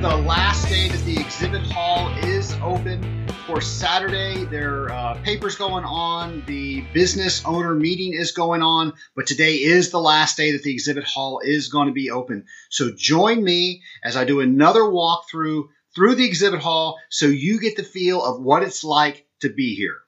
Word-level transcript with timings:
The 0.00 0.16
last 0.16 0.68
day 0.68 0.88
that 0.88 1.04
the 1.04 1.20
exhibit 1.20 1.60
hall 1.70 2.08
is 2.24 2.54
open 2.62 3.28
for 3.46 3.60
Saturday. 3.60 4.46
There 4.46 4.86
are 4.86 4.90
uh, 4.90 5.22
papers 5.22 5.54
going 5.54 5.84
on. 5.84 6.42
The 6.46 6.80
business 6.94 7.44
owner 7.44 7.74
meeting 7.74 8.14
is 8.14 8.32
going 8.32 8.62
on. 8.62 8.94
But 9.14 9.26
today 9.26 9.56
is 9.56 9.90
the 9.90 10.00
last 10.00 10.38
day 10.38 10.52
that 10.52 10.62
the 10.62 10.72
exhibit 10.72 11.04
hall 11.04 11.40
is 11.44 11.68
going 11.68 11.88
to 11.88 11.92
be 11.92 12.10
open. 12.10 12.46
So 12.70 12.90
join 12.96 13.44
me 13.44 13.82
as 14.02 14.16
I 14.16 14.24
do 14.24 14.40
another 14.40 14.80
walkthrough 14.80 15.64
through 15.94 16.14
the 16.14 16.24
exhibit 16.24 16.60
hall 16.60 16.98
so 17.10 17.26
you 17.26 17.60
get 17.60 17.76
the 17.76 17.84
feel 17.84 18.24
of 18.24 18.40
what 18.40 18.62
it's 18.62 18.82
like 18.82 19.26
to 19.42 19.50
be 19.52 19.74
here. 19.74 19.98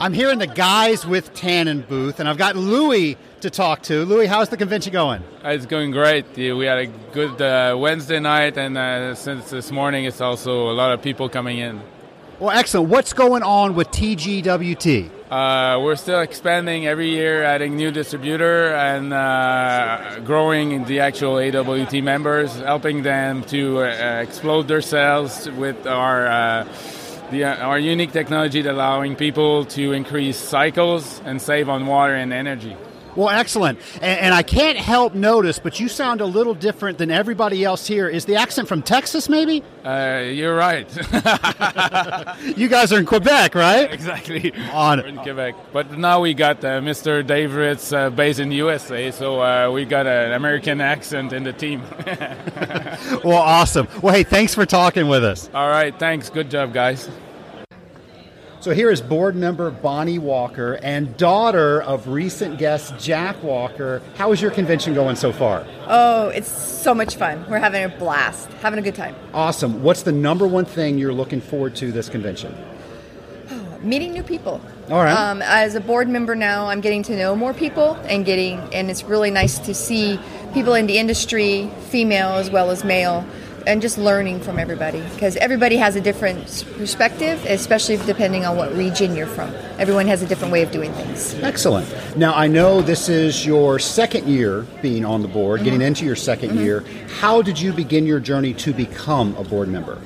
I'm 0.00 0.14
here 0.14 0.30
in 0.30 0.38
the 0.38 0.46
Guys 0.46 1.04
with 1.04 1.34
Tannen 1.34 1.86
booth, 1.86 2.18
and 2.18 2.28
I've 2.28 2.38
got 2.38 2.56
Louie 2.56 3.18
to 3.40 3.50
talk 3.50 3.82
to. 3.82 4.04
Louie, 4.04 4.26
how's 4.26 4.48
the 4.48 4.56
convention 4.56 4.92
going? 4.92 5.22
It's 5.44 5.66
going 5.66 5.90
great. 5.90 6.24
We 6.36 6.64
had 6.64 6.78
a 6.78 6.86
good 7.12 7.42
uh, 7.42 7.76
Wednesday 7.78 8.20
night, 8.20 8.56
and 8.56 8.78
uh, 8.78 9.14
since 9.14 9.50
this 9.50 9.70
morning, 9.70 10.06
it's 10.06 10.22
also 10.22 10.70
a 10.70 10.72
lot 10.72 10.92
of 10.92 11.02
people 11.02 11.28
coming 11.28 11.58
in. 11.58 11.82
Well, 12.40 12.56
excellent. 12.56 12.88
What's 12.88 13.12
going 13.12 13.42
on 13.42 13.74
with 13.74 13.88
TGWT? 13.88 15.10
Uh, 15.30 15.78
we're 15.82 15.96
still 15.96 16.20
expanding 16.20 16.86
every 16.86 17.10
year, 17.10 17.42
adding 17.42 17.76
new 17.76 17.90
distributor 17.90 18.72
and 18.74 19.12
uh, 19.12 20.20
growing 20.20 20.84
the 20.84 21.00
actual 21.00 21.38
AWT 21.38 21.92
members, 22.02 22.54
helping 22.60 23.02
them 23.02 23.42
to 23.44 23.80
uh, 23.80 24.22
explode 24.22 24.68
their 24.68 24.80
sales 24.80 25.50
with 25.50 25.86
our 25.86 26.28
uh, 26.28 26.64
the, 27.30 27.44
uh, 27.44 27.56
our 27.56 27.78
unique 27.78 28.12
technology 28.12 28.60
allowing 28.66 29.16
people 29.16 29.64
to 29.66 29.92
increase 29.92 30.38
cycles 30.38 31.20
and 31.24 31.40
save 31.40 31.68
on 31.68 31.86
water 31.86 32.14
and 32.14 32.32
energy. 32.32 32.76
Well, 33.16 33.30
excellent. 33.30 33.78
And, 33.96 34.20
and, 34.20 34.34
I 34.34 34.42
can't 34.42 34.78
help 34.78 35.14
notice, 35.14 35.58
but 35.58 35.80
you 35.80 35.88
sound 35.88 36.20
a 36.20 36.26
little 36.26 36.54
different 36.54 36.98
than 36.98 37.10
everybody 37.10 37.64
else 37.64 37.86
here. 37.86 38.08
Is 38.08 38.24
the 38.24 38.36
accent 38.36 38.68
from 38.68 38.82
Texas, 38.82 39.28
maybe? 39.28 39.62
Uh, 39.84 40.22
you're 40.30 40.54
right. 40.54 40.88
you 42.56 42.68
guys 42.68 42.92
are 42.92 42.98
in 42.98 43.06
Quebec, 43.06 43.54
right? 43.54 43.92
Exactly. 43.92 44.52
On 44.72 45.00
in 45.00 45.16
Quebec. 45.18 45.54
But 45.72 45.98
now 45.98 46.20
we 46.20 46.34
got 46.34 46.64
uh, 46.64 46.80
Mr. 46.80 47.26
Dave 47.26 47.54
Ritz 47.54 47.92
uh, 47.92 48.10
based 48.10 48.40
in 48.40 48.52
USA, 48.52 49.10
so 49.10 49.40
uh, 49.40 49.70
we 49.70 49.84
got 49.84 50.06
an 50.06 50.32
American 50.32 50.80
accent 50.80 51.32
in 51.32 51.44
the 51.44 51.52
team. 51.52 51.82
well, 53.24 53.38
awesome. 53.38 53.88
Well, 54.02 54.14
hey, 54.14 54.24
thanks 54.24 54.54
for 54.54 54.66
talking 54.66 55.08
with 55.08 55.24
us. 55.24 55.50
All 55.54 55.68
right. 55.68 55.96
Thanks. 55.98 56.30
Good 56.30 56.50
job, 56.50 56.72
guys. 56.72 57.08
So 58.68 58.74
here 58.74 58.90
is 58.90 59.00
board 59.00 59.34
member 59.34 59.70
Bonnie 59.70 60.18
Walker 60.18 60.78
and 60.82 61.16
daughter 61.16 61.80
of 61.80 62.06
recent 62.06 62.58
guest 62.58 62.98
Jack 62.98 63.42
Walker. 63.42 64.02
How 64.16 64.30
is 64.32 64.42
your 64.42 64.50
convention 64.50 64.92
going 64.92 65.16
so 65.16 65.32
far? 65.32 65.66
Oh, 65.86 66.28
it's 66.28 66.50
so 66.50 66.92
much 66.92 67.16
fun. 67.16 67.46
We're 67.48 67.60
having 67.60 67.82
a 67.82 67.88
blast, 67.88 68.52
having 68.60 68.78
a 68.78 68.82
good 68.82 68.94
time. 68.94 69.16
Awesome. 69.32 69.82
What's 69.82 70.02
the 70.02 70.12
number 70.12 70.46
one 70.46 70.66
thing 70.66 70.98
you're 70.98 71.14
looking 71.14 71.40
forward 71.40 71.76
to 71.76 71.90
this 71.90 72.10
convention? 72.10 72.54
meeting 73.80 74.12
new 74.12 74.22
people. 74.22 74.60
All 74.90 75.02
right. 75.02 75.16
Um, 75.16 75.40
as 75.40 75.74
a 75.74 75.80
board 75.80 76.10
member 76.10 76.34
now, 76.34 76.66
I'm 76.66 76.82
getting 76.82 77.02
to 77.04 77.16
know 77.16 77.34
more 77.34 77.54
people 77.54 77.94
and 78.04 78.26
getting, 78.26 78.58
and 78.74 78.90
it's 78.90 79.02
really 79.02 79.30
nice 79.30 79.58
to 79.60 79.74
see 79.74 80.20
people 80.52 80.74
in 80.74 80.86
the 80.86 80.98
industry, 80.98 81.70
female 81.88 82.32
as 82.32 82.50
well 82.50 82.70
as 82.70 82.84
male, 82.84 83.24
and 83.66 83.82
just 83.82 83.98
learning 83.98 84.40
from 84.40 84.58
everybody 84.58 85.00
because 85.14 85.36
everybody 85.36 85.76
has 85.76 85.96
a 85.96 86.00
different 86.00 86.64
perspective, 86.76 87.44
especially 87.46 87.96
depending 87.98 88.44
on 88.44 88.56
what 88.56 88.74
region 88.74 89.14
you're 89.14 89.26
from. 89.26 89.52
Everyone 89.78 90.06
has 90.06 90.22
a 90.22 90.26
different 90.26 90.52
way 90.52 90.62
of 90.62 90.70
doing 90.70 90.92
things. 90.92 91.34
Excellent. 91.34 91.88
Now, 92.16 92.34
I 92.34 92.46
know 92.46 92.80
this 92.82 93.08
is 93.08 93.44
your 93.44 93.78
second 93.78 94.26
year 94.28 94.66
being 94.82 95.04
on 95.04 95.22
the 95.22 95.28
board, 95.28 95.60
mm-hmm. 95.60 95.64
getting 95.64 95.82
into 95.82 96.04
your 96.04 96.16
2nd 96.16 96.50
mm-hmm. 96.50 96.58
year. 96.58 96.84
How 97.18 97.42
did 97.42 97.60
you 97.60 97.72
begin 97.72 98.06
your 98.06 98.20
journey 98.20 98.54
to 98.54 98.72
become 98.72 99.36
a 99.36 99.44
board 99.44 99.68
member? 99.68 100.00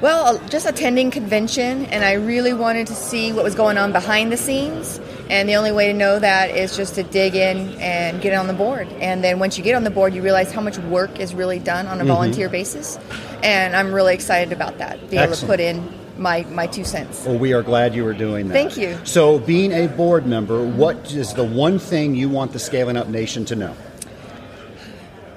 Well, 0.00 0.36
uh, 0.36 0.48
just 0.48 0.64
attending 0.64 1.10
convention, 1.10 1.86
and 1.86 2.04
I 2.04 2.12
really 2.12 2.52
wanted 2.52 2.86
to 2.86 2.94
see 2.94 3.32
what 3.32 3.42
was 3.42 3.56
going 3.56 3.78
on 3.78 3.90
behind 3.90 4.30
the 4.30 4.36
scenes. 4.36 5.00
And 5.30 5.48
the 5.48 5.56
only 5.56 5.72
way 5.72 5.88
to 5.88 5.92
know 5.92 6.18
that 6.18 6.50
is 6.50 6.76
just 6.76 6.94
to 6.94 7.02
dig 7.02 7.34
in 7.34 7.74
and 7.80 8.20
get 8.20 8.34
on 8.34 8.46
the 8.46 8.54
board. 8.54 8.88
And 9.00 9.22
then 9.22 9.38
once 9.38 9.58
you 9.58 9.64
get 9.64 9.74
on 9.74 9.84
the 9.84 9.90
board, 9.90 10.14
you 10.14 10.22
realize 10.22 10.52
how 10.52 10.62
much 10.62 10.78
work 10.78 11.20
is 11.20 11.34
really 11.34 11.58
done 11.58 11.86
on 11.86 11.98
a 11.98 12.00
mm-hmm. 12.00 12.08
volunteer 12.08 12.48
basis. 12.48 12.98
And 13.42 13.76
I'm 13.76 13.92
really 13.92 14.14
excited 14.14 14.52
about 14.52 14.78
that, 14.78 15.10
be 15.10 15.18
able 15.18 15.34
to 15.34 15.46
put 15.46 15.60
in 15.60 15.86
my, 16.16 16.44
my 16.44 16.66
two 16.66 16.84
cents. 16.84 17.24
Well, 17.24 17.38
we 17.38 17.52
are 17.52 17.62
glad 17.62 17.94
you 17.94 18.06
are 18.06 18.14
doing 18.14 18.48
that. 18.48 18.54
Thank 18.54 18.76
you. 18.76 18.98
So, 19.04 19.38
being 19.38 19.72
a 19.72 19.86
board 19.86 20.26
member, 20.26 20.66
what 20.66 21.12
is 21.12 21.34
the 21.34 21.44
one 21.44 21.78
thing 21.78 22.14
you 22.14 22.28
want 22.28 22.52
the 22.52 22.58
Scaling 22.58 22.96
Up 22.96 23.08
Nation 23.08 23.44
to 23.46 23.56
know? 23.56 23.76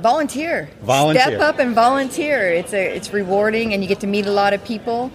volunteer. 0.01 0.69
Volunteer. 0.81 1.23
Step 1.23 1.41
up 1.41 1.59
and 1.59 1.73
volunteer. 1.75 2.49
It's 2.49 2.73
a 2.73 2.95
it's 2.95 3.13
rewarding, 3.13 3.73
and 3.73 3.83
you 3.83 3.87
get 3.87 3.99
to 4.01 4.07
meet 4.07 4.25
a 4.25 4.31
lot 4.31 4.53
of 4.53 4.63
people, 4.63 5.11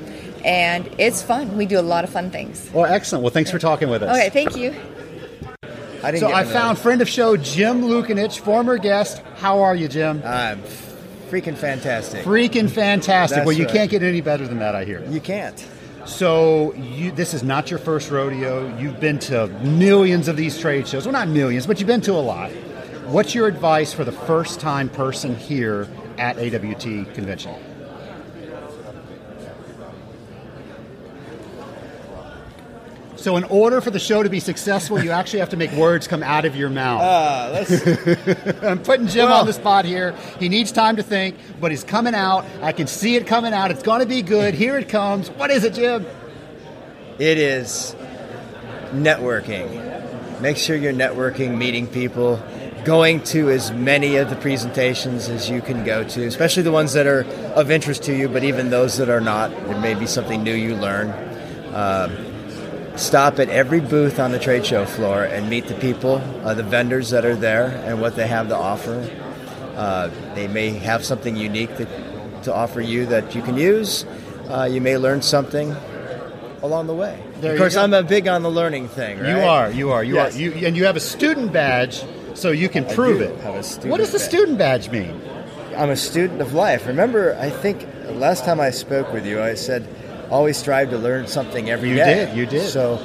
and 0.47 0.89
it's 0.97 1.23
fun. 1.23 1.57
We 1.57 1.67
do 1.67 1.79
a 1.79 1.83
lot 1.83 2.05
of 2.05 2.11
fun 2.11 2.31
things. 2.31 2.71
Well, 2.73 2.87
excellent. 2.87 3.25
Well, 3.25 3.33
thanks 3.33 3.51
for 3.51 3.59
talking 3.59 3.91
with 3.91 4.03
us. 4.03 4.17
Okay, 4.17 4.31
thank 4.31 4.57
you. 4.57 4.75
I 6.03 6.17
so 6.19 6.33
I 6.33 6.45
found 6.45 6.79
friend 6.79 7.03
of 7.03 7.09
show 7.09 7.37
Jim 7.37 7.83
Lukanich, 7.83 8.39
former 8.39 8.79
guest. 8.79 9.23
How 9.37 9.61
are 9.61 9.75
you, 9.75 9.89
Jim? 9.89 10.23
I'm 10.25 10.62
freaking 11.29 11.56
fantastic. 11.56 12.25
Freaking 12.25 12.71
fantastic. 12.71 13.37
That's 13.37 13.47
well, 13.47 13.56
you 13.56 13.65
right. 13.65 13.73
can't 13.73 13.91
get 13.91 14.05
any 14.05 14.21
better 14.21 14.47
than 14.47 14.61
that, 14.61 14.77
I 14.77 14.85
hear. 14.85 15.05
You 15.06 15.21
can't. 15.21 15.67
So 16.05 16.73
you, 16.75 17.11
this 17.11 17.35
is 17.35 17.43
not 17.43 17.69
your 17.69 17.81
first 17.81 18.12
rodeo. 18.12 18.79
You've 18.79 19.01
been 19.01 19.19
to 19.21 19.49
millions 19.65 20.29
of 20.29 20.37
these 20.37 20.56
trade 20.56 20.87
shows. 20.87 21.05
Well, 21.05 21.12
not 21.12 21.27
millions, 21.27 21.67
but 21.67 21.81
you've 21.81 21.89
been 21.89 22.03
to 22.03 22.12
a 22.12 22.23
lot. 22.23 22.53
What's 23.06 23.35
your 23.35 23.49
advice 23.49 23.93
for 23.93 24.05
the 24.05 24.12
first 24.12 24.61
time 24.61 24.89
person 24.89 25.35
here 25.35 25.89
at 26.19 26.39
AWT 26.39 27.15
convention? 27.15 27.75
So, 33.26 33.37
in 33.37 33.42
order 33.42 33.81
for 33.81 33.91
the 33.91 33.98
show 33.98 34.22
to 34.22 34.28
be 34.28 34.38
successful, 34.38 35.03
you 35.03 35.10
actually 35.10 35.41
have 35.41 35.48
to 35.48 35.56
make 35.56 35.72
words 35.72 36.06
come 36.06 36.22
out 36.22 36.44
of 36.44 36.54
your 36.54 36.70
mouth. 36.70 37.03
Uh, 37.03 37.64
I'm 38.62 38.81
putting 38.81 39.09
Jim 39.09 39.25
well, 39.25 39.41
on 39.41 39.47
the 39.47 39.53
spot 39.53 39.84
here. 39.84 40.14
He 40.38 40.48
needs 40.48 40.70
time 40.70 40.94
to 40.94 41.03
think, 41.03 41.34
but 41.60 41.72
he's 41.72 41.82
coming 41.82 42.14
out. 42.14 42.44
I 42.62 42.70
can 42.70 42.87
see 42.87 43.16
it 43.16 43.26
coming 43.26 43.53
out. 43.53 43.72
It's 43.72 43.82
going 43.82 43.98
to 43.98 44.06
be 44.06 44.22
good. 44.22 44.54
Here 44.54 44.78
it 44.78 44.88
comes. 44.88 45.28
What 45.31 45.50
is 45.50 45.64
it, 45.64 45.75
Jim? 45.75 46.06
It 47.19 47.37
is 47.37 47.97
networking. 48.92 50.41
Make 50.41 50.56
sure 50.56 50.76
you're 50.76 50.93
networking, 50.93 51.58
meeting 51.58 51.88
people, 51.88 52.41
going 52.84 53.25
to 53.25 53.50
as 53.50 53.72
many 53.72 54.19
of 54.19 54.31
the 54.31 54.37
presentations 54.37 55.28
as 55.28 55.50
you 55.50 55.60
can 55.60 55.82
go 55.82 56.04
to, 56.04 56.26
especially 56.28 56.62
the 56.62 56.70
ones 56.70 56.93
that 56.93 57.08
are 57.08 57.25
of 57.56 57.72
interest 57.72 58.04
to 58.04 58.16
you, 58.16 58.28
but 58.28 58.44
even 58.44 58.70
those 58.70 58.98
that 58.98 59.08
are 59.08 59.20
not. 59.20 59.50
There 59.50 59.81
may 59.81 59.94
be 59.94 60.06
something 60.06 60.44
new 60.44 60.54
you 60.54 60.76
learn. 60.76 61.08
Uh, 61.75 62.34
stop 62.97 63.39
at 63.39 63.49
every 63.49 63.81
booth 63.81 64.19
on 64.19 64.33
the 64.33 64.39
trade 64.39 64.67
show 64.67 64.84
floor 64.84 65.25
and 65.25 65.49
meet 65.49 65.67
the 65.67 65.75
people, 65.75 66.17
uh, 66.43 66.55
the 66.55 66.62
vendors 66.62 67.11
that 67.11 67.25
are 67.25 67.37
there, 67.37 67.67
and 67.84 68.01
what 68.01 68.17
they 68.17 68.27
have 68.27 68.49
to 68.49 68.57
offer. 68.57 69.09
Uh, 69.77 70.11
they 70.34 70.49
may 70.49 70.71
have 70.71 71.05
something 71.05 71.37
unique 71.37 71.77
that, 71.77 72.43
to 72.45 72.55
offer 72.55 72.81
you 72.81 73.06
that 73.06 73.35
you 73.35 73.43
can 73.43 73.56
use. 73.56 74.05
Uh, 74.49 74.69
you 74.71 74.81
may 74.81 74.97
learn 74.97 75.21
something 75.21 75.75
along 76.62 76.87
the 76.87 76.95
way. 76.95 77.23
There 77.41 77.53
of 77.53 77.59
course, 77.59 77.77
I'm 77.77 77.93
a 77.93 78.03
big 78.03 78.27
on 78.29 78.43
the 78.43 78.51
learning 78.51 78.89
thing. 78.89 79.21
Right? 79.21 79.31
You 79.31 79.39
are, 79.39 79.71
you 79.71 79.91
are, 79.93 80.03
you 80.03 80.15
yes. 80.15 80.35
are. 80.35 80.39
You, 80.39 80.67
and 80.67 80.77
you 80.77 80.85
have 80.85 80.97
a 80.97 81.01
student 81.01 81.53
badge 81.53 82.05
so 82.35 82.51
you 82.51 82.69
can 82.69 82.85
prove 82.87 83.21
it. 83.21 83.35
What 83.87 83.99
does 83.99 84.12
the 84.12 84.19
student 84.19 84.59
badge 84.59 84.91
mean? 84.91 85.21
I'm 85.77 85.91
a 85.91 85.97
student 85.97 86.41
of 86.41 86.55
life. 86.55 86.87
Remember, 86.87 87.37
I 87.39 87.51
think 87.51 87.87
last 88.09 88.45
time 88.45 88.61
I 88.61 88.71
spoke 88.71 89.12
with 89.12 89.27
you, 89.27 89.43
I 89.43 89.55
said, 89.55 89.87
always 90.31 90.56
strive 90.56 90.91
to 90.91 90.98
learn 90.98 91.26
something 91.26 91.70
every 91.70 91.91
you 91.91 91.97
day. 91.97 92.26
did, 92.26 92.37
you 92.37 92.47
did. 92.47 92.69
So 92.69 93.00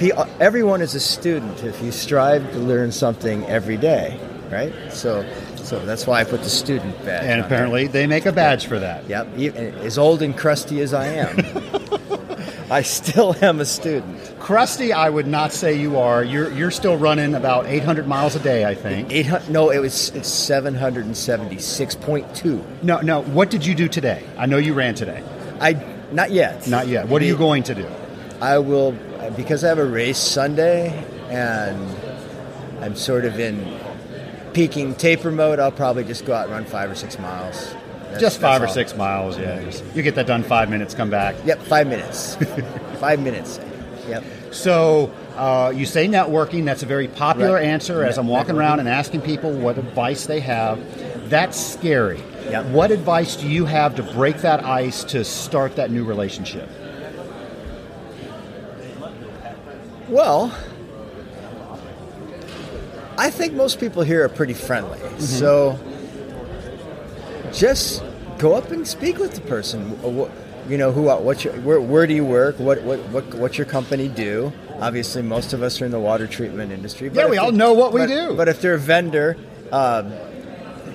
uh, 0.00 0.28
everyone 0.40 0.82
is 0.82 0.94
a 0.94 1.00
student 1.00 1.64
if 1.64 1.82
you 1.82 1.92
strive 1.92 2.50
to 2.52 2.58
learn 2.58 2.92
something 2.92 3.44
every 3.46 3.76
day, 3.76 4.18
right? 4.50 4.72
So 4.92 5.28
so 5.56 5.84
that's 5.84 6.06
why 6.06 6.20
I 6.20 6.24
put 6.24 6.42
the 6.42 6.50
student 6.50 6.96
badge. 7.04 7.24
And 7.24 7.40
apparently 7.40 7.88
they 7.88 8.06
make 8.06 8.26
a 8.26 8.32
badge 8.32 8.66
for 8.66 8.78
that. 8.78 9.08
Yep, 9.08 9.36
as 9.36 9.98
old 9.98 10.22
and 10.22 10.36
crusty 10.36 10.80
as 10.80 10.94
I 10.94 11.06
am. 11.06 11.38
I 12.70 12.82
still 12.82 13.34
am 13.42 13.60
a 13.60 13.64
student. 13.64 14.34
Crusty, 14.40 14.92
I 14.92 15.08
would 15.08 15.28
not 15.28 15.52
say 15.52 15.74
you 15.74 15.98
are. 15.98 16.24
You're 16.24 16.50
you're 16.52 16.72
still 16.72 16.96
running 16.96 17.34
about 17.34 17.66
800 17.66 18.08
miles 18.08 18.34
a 18.34 18.40
day, 18.40 18.64
I 18.64 18.74
think. 18.74 19.12
800? 19.12 19.50
No, 19.50 19.70
it 19.70 19.78
was 19.78 20.10
it's 20.10 20.28
776.2. 20.28 22.82
No, 22.82 23.00
no. 23.00 23.22
What 23.22 23.50
did 23.50 23.64
you 23.64 23.74
do 23.74 23.88
today? 23.88 24.24
I 24.36 24.46
know 24.46 24.58
you 24.58 24.74
ran 24.74 24.96
today. 24.96 25.22
I 25.60 25.74
not 26.12 26.30
yet. 26.30 26.66
Not 26.68 26.88
yet. 26.88 27.08
What 27.08 27.22
are 27.22 27.26
you 27.26 27.36
going 27.36 27.62
to 27.64 27.74
do? 27.74 27.86
I 28.40 28.58
will 28.58 28.92
because 29.36 29.64
I 29.64 29.68
have 29.68 29.78
a 29.78 29.84
race 29.84 30.18
Sunday 30.18 31.04
and 31.30 31.96
I'm 32.80 32.94
sort 32.94 33.24
of 33.24 33.40
in 33.40 33.78
peaking 34.52 34.94
taper 34.94 35.30
mode. 35.30 35.58
I'll 35.58 35.72
probably 35.72 36.04
just 36.04 36.24
go 36.24 36.34
out 36.34 36.44
and 36.44 36.52
run 36.52 36.64
five 36.64 36.90
or 36.90 36.94
six 36.94 37.18
miles. 37.18 37.74
That's, 38.10 38.20
just 38.20 38.40
five 38.40 38.62
or 38.62 38.66
all. 38.66 38.72
six 38.72 38.96
miles, 38.96 39.38
yeah. 39.38 39.60
You 39.94 40.02
get 40.02 40.14
that 40.14 40.26
done 40.26 40.42
five 40.42 40.70
minutes, 40.70 40.94
come 40.94 41.10
back. 41.10 41.34
Yep, 41.44 41.62
five 41.62 41.86
minutes. 41.86 42.36
five 43.00 43.20
minutes. 43.20 43.58
Yep. 44.08 44.24
So 44.52 45.12
uh, 45.34 45.72
you 45.74 45.84
say 45.84 46.06
networking. 46.06 46.64
That's 46.64 46.82
a 46.82 46.86
very 46.86 47.08
popular 47.08 47.54
right. 47.54 47.64
answer 47.64 48.04
as 48.04 48.16
I'm 48.18 48.28
walking 48.28 48.56
around 48.56 48.80
and 48.80 48.88
asking 48.88 49.22
people 49.22 49.52
what 49.52 49.76
advice 49.76 50.26
they 50.26 50.40
have. 50.40 51.28
That's 51.28 51.58
scary. 51.58 52.22
Yep. 52.50 52.66
What 52.66 52.90
advice 52.90 53.36
do 53.36 53.48
you 53.48 53.64
have 53.66 53.96
to 53.96 54.02
break 54.02 54.38
that 54.38 54.64
ice 54.64 55.04
to 55.04 55.24
start 55.24 55.76
that 55.76 55.90
new 55.90 56.04
relationship? 56.04 56.68
Well, 60.08 60.56
I 63.18 63.30
think 63.30 63.54
most 63.54 63.80
people 63.80 64.02
here 64.02 64.24
are 64.24 64.28
pretty 64.28 64.54
friendly. 64.54 64.98
Mm-hmm. 64.98 65.20
So 65.20 65.78
just 67.52 68.04
go 68.38 68.54
up 68.54 68.70
and 68.70 68.86
speak 68.86 69.18
with 69.18 69.34
the 69.34 69.40
person. 69.40 69.98
You 70.68 70.78
know, 70.78 70.92
who, 70.92 71.02
what's 71.02 71.44
your, 71.44 71.54
where, 71.60 71.80
where 71.80 72.06
do 72.06 72.14
you 72.14 72.24
work? 72.24 72.58
What, 72.58 72.82
what, 72.82 73.00
what, 73.08 73.34
what's 73.34 73.56
your 73.58 73.66
company 73.66 74.08
do? 74.08 74.52
Obviously, 74.78 75.22
most 75.22 75.52
of 75.52 75.62
us 75.62 75.80
are 75.80 75.86
in 75.86 75.90
the 75.90 76.00
water 76.00 76.26
treatment 76.26 76.70
industry. 76.70 77.10
Yeah, 77.12 77.28
we 77.28 77.38
all 77.38 77.52
know 77.52 77.72
what 77.72 77.92
we 77.92 78.00
but- 78.00 78.06
do. 78.08 78.34
But 78.36 78.48
if 78.48 78.60
they're 78.60 78.74
a 78.74 78.78
vendor, 78.78 79.36
um, 79.72 80.12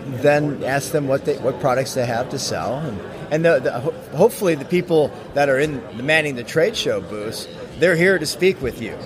then 0.06 0.64
ask 0.64 0.92
them 0.92 1.08
what 1.08 1.26
they, 1.26 1.38
what 1.38 1.60
products 1.60 1.94
they 1.94 2.06
have 2.06 2.30
to 2.30 2.40
sell, 2.40 2.80
and, 2.80 3.00
and 3.32 3.46
the, 3.46 3.60
the, 3.60 3.72
hopefully 4.18 4.56
the 4.56 4.66
people 4.66 5.12
that 5.34 5.50
are 5.50 5.60
in 5.60 5.82
the 5.98 6.04
manning 6.04 6.36
the 6.36 6.44
trade 6.44 6.76
show 6.76 7.02
booths, 7.02 7.48
they're 7.80 7.96
here 7.96 8.20
to 8.20 8.26
speak 8.26 8.62
with 8.62 8.82
you. 8.82 8.98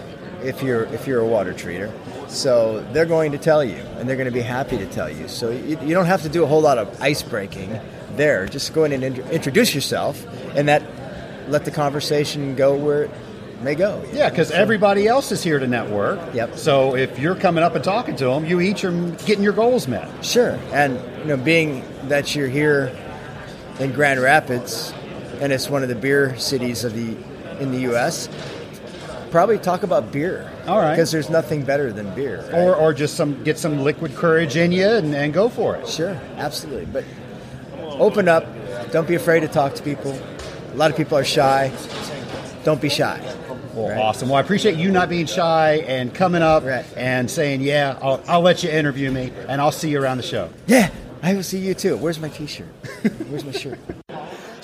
If 0.44 0.62
you're 0.62 0.83
if 0.86 1.07
you're 1.07 1.21
a 1.21 1.27
water 1.27 1.53
treater, 1.53 1.92
so 2.30 2.81
they're 2.92 3.06
going 3.06 3.31
to 3.31 3.38
tell 3.38 3.63
you, 3.63 3.77
and 3.97 4.07
they're 4.07 4.18
going 4.18 4.25
to 4.25 4.31
be 4.31 4.42
happy 4.42 4.77
to 4.77 4.86
tell 4.86 5.09
you. 5.09 5.27
So 5.27 5.50
you, 5.50 5.80
you 5.81 5.95
don't 5.95 6.06
have 6.06 6.21
to 6.24 6.30
do 6.30 6.44
a 6.44 6.47
whole 6.47 6.62
lot 6.62 6.77
of 6.77 7.01
ice 7.01 7.24
breaking 7.24 7.80
there. 8.15 8.45
Just 8.45 8.74
go 8.74 8.83
in 8.83 8.92
and 8.92 9.03
int- 9.03 9.30
introduce 9.31 9.74
yourself, 9.74 10.24
and 10.56 10.68
that 10.68 10.83
let 11.47 11.65
the 11.65 11.71
conversation 11.71 12.56
go 12.56 12.75
where 12.75 13.09
may 13.62 13.75
go. 13.75 14.04
Yeah, 14.13 14.30
because 14.30 14.52
everybody 14.52 15.07
else 15.07 15.31
is 15.31 15.44
here 15.44 15.60
to 15.60 15.68
network. 15.68 16.19
Yep. 16.34 16.57
So 16.57 16.96
if 16.96 17.18
you're 17.19 17.36
coming 17.36 17.63
up 17.63 17.75
and 17.75 17.84
talking 17.84 18.16
to 18.18 18.25
them, 18.25 18.46
you 18.46 18.62
each 18.62 18.84
are 18.84 18.92
getting 19.25 19.44
your 19.44 19.54
goals 19.54 19.88
met. 19.88 20.10
Sure, 20.25 20.60
and 20.72 21.00
you 21.19 21.25
know, 21.25 21.38
being 21.38 21.84
that 22.10 22.36
you're 22.36 22.48
here 22.48 22.96
in 23.80 23.92
Grand 23.92 24.19
Rapids, 24.22 24.94
and 25.42 25.52
it's 25.52 25.69
one 25.69 25.84
of 25.84 25.90
the 25.90 25.96
beer 25.96 26.38
cities 26.38 26.84
of 26.84 26.94
the 26.94 27.16
in 27.62 27.72
the 27.72 27.80
U.S., 27.81 28.28
probably 29.31 29.57
talk 29.57 29.84
about 29.84 30.12
beer. 30.12 30.52
All 30.68 30.80
right. 30.80 30.92
because 30.92 31.12
there's 31.12 31.30
nothing 31.30 31.63
better 31.63 31.92
than 31.94 32.13
beer. 32.16 32.42
right? 32.52 32.54
Or, 32.54 32.75
or 32.75 32.94
just 32.94 33.16
some 33.16 33.44
get 33.44 33.57
some 33.57 33.80
liquid 33.80 34.16
courage 34.16 34.56
in 34.57 34.72
you 34.72 34.88
and, 34.88 35.13
and 35.16 35.34
go 35.34 35.48
for 35.50 35.75
it. 35.75 35.88
sure, 35.88 36.19
absolutely, 36.38 36.86
but 36.86 37.04
open 38.00 38.28
up. 38.28 38.46
Don't 38.92 39.07
be 39.07 39.16
afraid 39.16 39.40
to 39.42 39.48
talk 39.48 39.74
to 39.75 39.84
people. 39.84 40.18
A 40.74 40.75
lot 40.75 40.92
of 40.92 40.98
people 40.98 41.18
are 41.18 41.24
shy. 41.24 41.72
Don't 42.65 42.81
be 42.81 42.89
shy. 42.89 43.21
Well, 43.73 43.89
Right. 43.89 43.97
awesome. 43.97 44.27
Well, 44.29 44.38
I 44.38 44.41
appreciate 44.41 44.75
you 44.75 44.89
not 44.91 45.07
being 45.07 45.25
shy 45.27 45.83
and 45.88 46.13
coming 46.13 46.41
up 46.41 46.63
Right. 46.65 46.83
and 46.97 47.29
saying, 47.29 47.62
"Yeah, 47.62 47.97
I'll, 48.01 48.21
I'll 48.27 48.41
let 48.41 48.63
you 48.63 48.69
interview 48.71 49.12
me, 49.12 49.31
and 49.47 49.62
I'll 49.62 49.71
see 49.71 49.89
you 49.89 50.01
around 50.01 50.17
the 50.17 50.23
show." 50.23 50.50
Yeah, 50.65 50.89
I 51.21 51.33
will 51.35 51.44
see 51.44 51.59
you 51.59 51.73
too. 51.75 51.95
Where's 51.95 52.19
my 52.19 52.29
T-shirt? 52.29 52.67
Where's 53.29 53.45
my 53.45 53.51
shirt? 53.51 53.77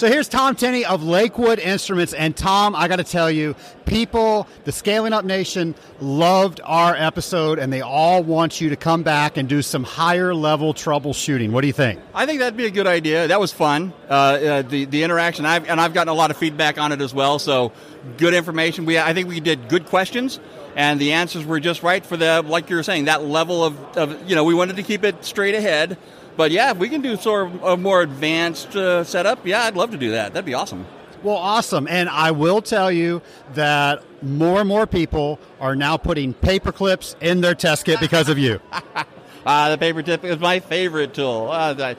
So 0.01 0.07
here's 0.07 0.27
Tom 0.27 0.55
Tenney 0.55 0.83
of 0.83 1.03
Lakewood 1.03 1.59
Instruments. 1.59 2.15
And 2.15 2.35
Tom, 2.35 2.75
I 2.75 2.87
got 2.87 2.95
to 2.95 3.03
tell 3.03 3.29
you, 3.29 3.55
people, 3.85 4.47
the 4.63 4.71
Scaling 4.71 5.13
Up 5.13 5.25
Nation 5.25 5.75
loved 5.99 6.59
our 6.63 6.95
episode 6.95 7.59
and 7.59 7.71
they 7.71 7.81
all 7.81 8.23
want 8.23 8.59
you 8.59 8.71
to 8.71 8.75
come 8.75 9.03
back 9.03 9.37
and 9.37 9.47
do 9.47 9.61
some 9.61 9.83
higher 9.83 10.33
level 10.33 10.73
troubleshooting. 10.73 11.51
What 11.51 11.61
do 11.61 11.67
you 11.67 11.73
think? 11.73 11.99
I 12.15 12.25
think 12.25 12.39
that'd 12.39 12.57
be 12.57 12.65
a 12.65 12.71
good 12.71 12.87
idea. 12.87 13.27
That 13.27 13.39
was 13.39 13.53
fun. 13.53 13.93
Uh, 14.09 14.13
uh, 14.13 14.61
the 14.63 14.85
the 14.85 15.03
interaction, 15.03 15.45
I've, 15.45 15.69
and 15.69 15.79
I've 15.79 15.93
gotten 15.93 16.09
a 16.09 16.15
lot 16.15 16.31
of 16.31 16.37
feedback 16.37 16.79
on 16.79 16.91
it 16.91 16.99
as 16.99 17.13
well. 17.13 17.37
So 17.37 17.71
good 18.17 18.33
information. 18.33 18.85
We 18.85 18.97
I 18.97 19.13
think 19.13 19.29
we 19.29 19.39
did 19.39 19.69
good 19.69 19.85
questions, 19.85 20.39
and 20.75 20.99
the 20.99 21.11
answers 21.11 21.45
were 21.45 21.59
just 21.59 21.83
right 21.83 22.03
for 22.03 22.17
the 22.17 22.41
like 22.41 22.71
you 22.71 22.75
were 22.75 22.81
saying 22.81 23.05
that 23.05 23.23
level 23.23 23.63
of, 23.63 23.77
of 23.95 24.27
you 24.27 24.35
know 24.35 24.45
we 24.45 24.55
wanted 24.55 24.77
to 24.77 24.83
keep 24.83 25.03
it 25.03 25.23
straight 25.23 25.53
ahead. 25.53 25.99
But 26.41 26.49
yeah, 26.49 26.71
if 26.71 26.77
we 26.79 26.89
can 26.89 27.01
do 27.01 27.17
sort 27.17 27.45
of 27.45 27.61
a 27.63 27.77
more 27.77 28.01
advanced 28.01 28.75
uh, 28.75 29.03
setup, 29.03 29.45
yeah, 29.45 29.65
I'd 29.65 29.75
love 29.75 29.91
to 29.91 29.97
do 29.97 30.09
that. 30.09 30.33
That'd 30.33 30.43
be 30.43 30.55
awesome. 30.55 30.87
Well, 31.21 31.35
awesome. 31.35 31.87
And 31.87 32.09
I 32.09 32.31
will 32.31 32.63
tell 32.63 32.91
you 32.91 33.21
that 33.53 34.01
more 34.23 34.61
and 34.61 34.67
more 34.67 34.87
people 34.87 35.37
are 35.59 35.75
now 35.75 35.97
putting 35.97 36.33
paper 36.33 36.71
clips 36.71 37.15
in 37.21 37.41
their 37.41 37.53
test 37.53 37.85
kit 37.85 37.99
because 37.99 38.27
of 38.27 38.39
you. 38.39 38.59
Uh, 39.45 39.69
the 39.69 39.77
paper 39.77 40.01
tip 40.01 40.23
is 40.23 40.39
my 40.39 40.59
favorite 40.61 41.13
tool, 41.13 41.47
uh, 41.51 41.75
uh, 41.77 41.93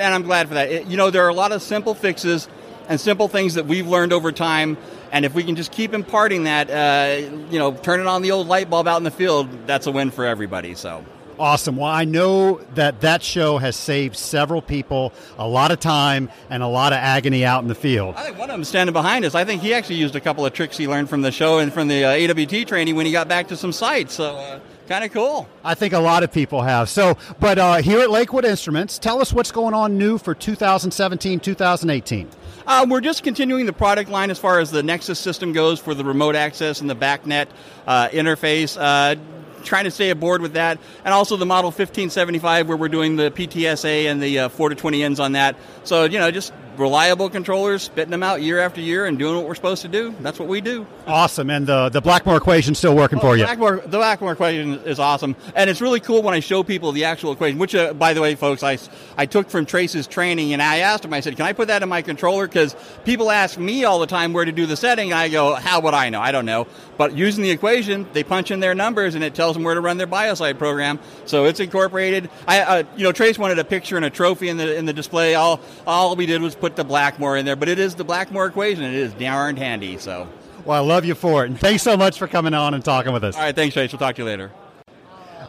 and 0.00 0.12
I'm 0.12 0.24
glad 0.24 0.48
for 0.48 0.54
that. 0.54 0.72
It- 0.72 0.86
you 0.88 0.96
know, 0.96 1.10
there 1.10 1.24
are 1.24 1.28
a 1.28 1.32
lot 1.34 1.52
of 1.52 1.62
simple 1.62 1.94
fixes 1.94 2.48
and 2.88 3.00
simple 3.00 3.28
things 3.28 3.54
that 3.54 3.66
we've 3.66 3.86
learned 3.86 4.12
over 4.12 4.32
time, 4.32 4.76
and 5.12 5.24
if 5.24 5.34
we 5.34 5.44
can 5.44 5.54
just 5.54 5.70
keep 5.70 5.94
imparting 5.94 6.44
that, 6.44 6.68
uh, 6.68 7.28
you 7.48 7.60
know, 7.60 7.70
turning 7.74 8.08
on 8.08 8.22
the 8.22 8.32
old 8.32 8.48
light 8.48 8.68
bulb 8.68 8.88
out 8.88 8.96
in 8.96 9.04
the 9.04 9.12
field, 9.12 9.68
that's 9.68 9.86
a 9.86 9.92
win 9.92 10.10
for 10.10 10.26
everybody. 10.26 10.74
So. 10.74 11.04
Awesome. 11.38 11.76
Well, 11.76 11.90
I 11.90 12.04
know 12.04 12.60
that 12.74 13.00
that 13.00 13.22
show 13.22 13.58
has 13.58 13.74
saved 13.76 14.16
several 14.16 14.62
people 14.62 15.12
a 15.36 15.46
lot 15.46 15.72
of 15.72 15.80
time 15.80 16.30
and 16.48 16.62
a 16.62 16.66
lot 16.66 16.92
of 16.92 16.98
agony 16.98 17.44
out 17.44 17.62
in 17.62 17.68
the 17.68 17.74
field. 17.74 18.14
I 18.16 18.24
think 18.24 18.38
one 18.38 18.50
of 18.50 18.54
them 18.54 18.64
standing 18.64 18.92
behind 18.92 19.24
us. 19.24 19.34
I 19.34 19.44
think 19.44 19.60
he 19.60 19.74
actually 19.74 19.96
used 19.96 20.14
a 20.14 20.20
couple 20.20 20.46
of 20.46 20.52
tricks 20.52 20.76
he 20.76 20.86
learned 20.86 21.10
from 21.10 21.22
the 21.22 21.32
show 21.32 21.58
and 21.58 21.72
from 21.72 21.88
the 21.88 22.04
uh, 22.04 22.30
AWT 22.30 22.68
training 22.68 22.94
when 22.94 23.06
he 23.06 23.12
got 23.12 23.26
back 23.26 23.48
to 23.48 23.56
some 23.56 23.72
sites. 23.72 24.14
So, 24.14 24.36
uh, 24.36 24.60
kind 24.86 25.04
of 25.04 25.12
cool. 25.12 25.48
I 25.64 25.74
think 25.74 25.92
a 25.92 25.98
lot 25.98 26.22
of 26.22 26.30
people 26.30 26.62
have. 26.62 26.88
So, 26.88 27.16
but 27.40 27.58
uh, 27.58 27.76
here 27.76 28.00
at 28.00 28.10
Lakewood 28.10 28.44
Instruments, 28.44 28.98
tell 28.98 29.20
us 29.20 29.32
what's 29.32 29.50
going 29.50 29.74
on 29.74 29.98
new 29.98 30.18
for 30.18 30.34
2017, 30.34 31.40
2018. 31.40 32.28
Uh, 32.66 32.86
we're 32.88 33.00
just 33.00 33.22
continuing 33.22 33.66
the 33.66 33.72
product 33.72 34.08
line 34.08 34.30
as 34.30 34.38
far 34.38 34.58
as 34.60 34.70
the 34.70 34.82
Nexus 34.82 35.18
system 35.18 35.52
goes 35.52 35.80
for 35.80 35.94
the 35.94 36.04
remote 36.04 36.34
access 36.34 36.80
and 36.80 36.88
the 36.88 36.96
BACnet 36.96 37.48
uh, 37.86 38.08
interface. 38.08 38.78
Uh, 38.80 39.16
trying 39.64 39.84
to 39.84 39.90
stay 39.90 40.10
aboard 40.10 40.42
with 40.42 40.54
that, 40.54 40.78
and 41.04 41.14
also 41.14 41.36
the 41.36 41.46
Model 41.46 41.70
1575 41.70 42.68
where 42.68 42.76
we're 42.76 42.88
doing 42.88 43.16
the 43.16 43.30
PTSA 43.30 44.06
and 44.06 44.22
the 44.22 44.40
uh, 44.40 44.48
4 44.48 44.70
to 44.70 44.74
20 44.74 45.02
ends 45.02 45.20
on 45.20 45.32
that. 45.32 45.56
So 45.84 46.04
you 46.04 46.18
know, 46.18 46.30
just 46.30 46.52
reliable 46.78 47.30
controllers, 47.30 47.82
spitting 47.82 48.10
them 48.10 48.22
out 48.22 48.42
year 48.42 48.58
after 48.58 48.80
year, 48.80 49.06
and 49.06 49.18
doing 49.18 49.36
what 49.36 49.46
we're 49.46 49.54
supposed 49.54 49.82
to 49.82 49.88
do. 49.88 50.14
That's 50.20 50.38
what 50.38 50.48
we 50.48 50.60
do. 50.60 50.86
Awesome. 51.06 51.50
And 51.50 51.66
the, 51.66 51.88
the 51.88 52.00
Blackmore 52.00 52.36
equation 52.36 52.74
still 52.74 52.94
working 52.94 53.20
for 53.20 53.36
you. 53.36 53.44
Blackmore, 53.44 53.82
the 53.84 53.98
Blackmore 53.98 54.32
equation 54.32 54.74
is 54.80 54.98
awesome, 54.98 55.36
and 55.54 55.70
it's 55.70 55.80
really 55.80 56.00
cool 56.00 56.22
when 56.22 56.34
I 56.34 56.40
show 56.40 56.62
people 56.62 56.92
the 56.92 57.04
actual 57.04 57.32
equation. 57.32 57.58
Which, 57.58 57.74
uh, 57.74 57.94
by 57.94 58.14
the 58.14 58.20
way, 58.20 58.34
folks, 58.34 58.62
I, 58.62 58.78
I 59.16 59.26
took 59.26 59.50
from 59.50 59.66
Trace's 59.66 60.06
training, 60.06 60.52
and 60.52 60.62
I 60.62 60.78
asked 60.78 61.04
him. 61.04 61.12
I 61.12 61.20
said, 61.20 61.36
"Can 61.36 61.46
I 61.46 61.52
put 61.52 61.68
that 61.68 61.82
in 61.82 61.88
my 61.88 62.02
controller?" 62.02 62.46
Because 62.46 62.74
people 63.04 63.30
ask 63.30 63.58
me 63.58 63.84
all 63.84 63.98
the 63.98 64.06
time 64.06 64.32
where 64.32 64.44
to 64.44 64.52
do 64.52 64.66
the 64.66 64.76
setting, 64.76 65.12
and 65.12 65.18
I 65.18 65.28
go, 65.28 65.54
"How 65.54 65.80
would 65.80 65.94
I 65.94 66.10
know? 66.10 66.20
I 66.20 66.32
don't 66.32 66.46
know." 66.46 66.66
But 66.96 67.14
using 67.16 67.42
the 67.42 67.50
equation, 67.50 68.06
they 68.12 68.24
punch 68.24 68.50
in 68.50 68.60
their 68.60 68.74
numbers, 68.74 69.14
and 69.14 69.24
it 69.24 69.34
tells 69.34 69.53
them 69.54 69.64
where 69.64 69.74
to 69.74 69.80
run 69.80 69.96
their 69.96 70.06
biocide 70.06 70.58
program. 70.58 70.98
So 71.24 71.44
it's 71.46 71.60
incorporated. 71.60 72.30
I, 72.46 72.60
uh, 72.60 72.82
you 72.96 73.04
know, 73.04 73.12
Trace 73.12 73.38
wanted 73.38 73.58
a 73.58 73.64
picture 73.64 73.96
and 73.96 74.04
a 74.04 74.10
trophy 74.10 74.48
in 74.48 74.56
the 74.56 74.76
in 74.76 74.84
the 74.84 74.92
display. 74.92 75.34
All 75.34 75.60
all 75.86 76.14
we 76.16 76.26
did 76.26 76.42
was 76.42 76.54
put 76.54 76.76
the 76.76 76.84
Blackmore 76.84 77.36
in 77.36 77.44
there, 77.46 77.56
but 77.56 77.68
it 77.68 77.78
is 77.78 77.94
the 77.94 78.04
Blackmore 78.04 78.46
equation. 78.46 78.82
It 78.84 78.94
is 78.94 79.12
darned 79.14 79.58
handy. 79.58 79.98
So, 79.98 80.28
Well, 80.64 80.82
I 80.82 80.86
love 80.86 81.04
you 81.04 81.14
for 81.14 81.44
it. 81.44 81.50
And 81.50 81.58
thanks 81.58 81.82
so 81.82 81.96
much 81.96 82.18
for 82.18 82.26
coming 82.26 82.54
on 82.54 82.74
and 82.74 82.84
talking 82.84 83.12
with 83.12 83.24
us. 83.24 83.36
all 83.36 83.42
right, 83.42 83.54
thanks, 83.54 83.74
Trace. 83.74 83.92
We'll 83.92 83.98
talk 83.98 84.16
to 84.16 84.22
you 84.22 84.26
later. 84.26 84.50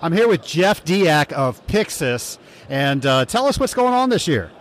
I'm 0.02 0.12
here 0.12 0.28
with 0.28 0.46
Jeff 0.46 0.84
Diak 0.86 1.32
of 1.32 1.66
Pyxis. 1.68 2.38
And 2.70 3.06
uh, 3.06 3.26
tell 3.26 3.46
us 3.46 3.60
what's 3.60 3.74
going 3.74 3.94
on 3.94 4.10
this 4.10 4.28
year. 4.28 4.52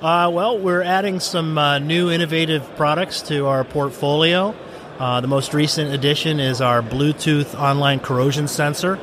Uh, 0.00 0.30
well, 0.32 0.58
we're 0.58 0.82
adding 0.82 1.20
some 1.20 1.58
uh, 1.58 1.78
new 1.78 2.10
innovative 2.10 2.64
products 2.76 3.20
to 3.22 3.46
our 3.46 3.64
portfolio. 3.64 4.54
Uh, 5.00 5.18
the 5.18 5.26
most 5.26 5.54
recent 5.54 5.94
addition 5.94 6.38
is 6.38 6.60
our 6.60 6.82
Bluetooth 6.82 7.58
online 7.58 8.00
corrosion 8.00 8.46
sensor, 8.46 8.98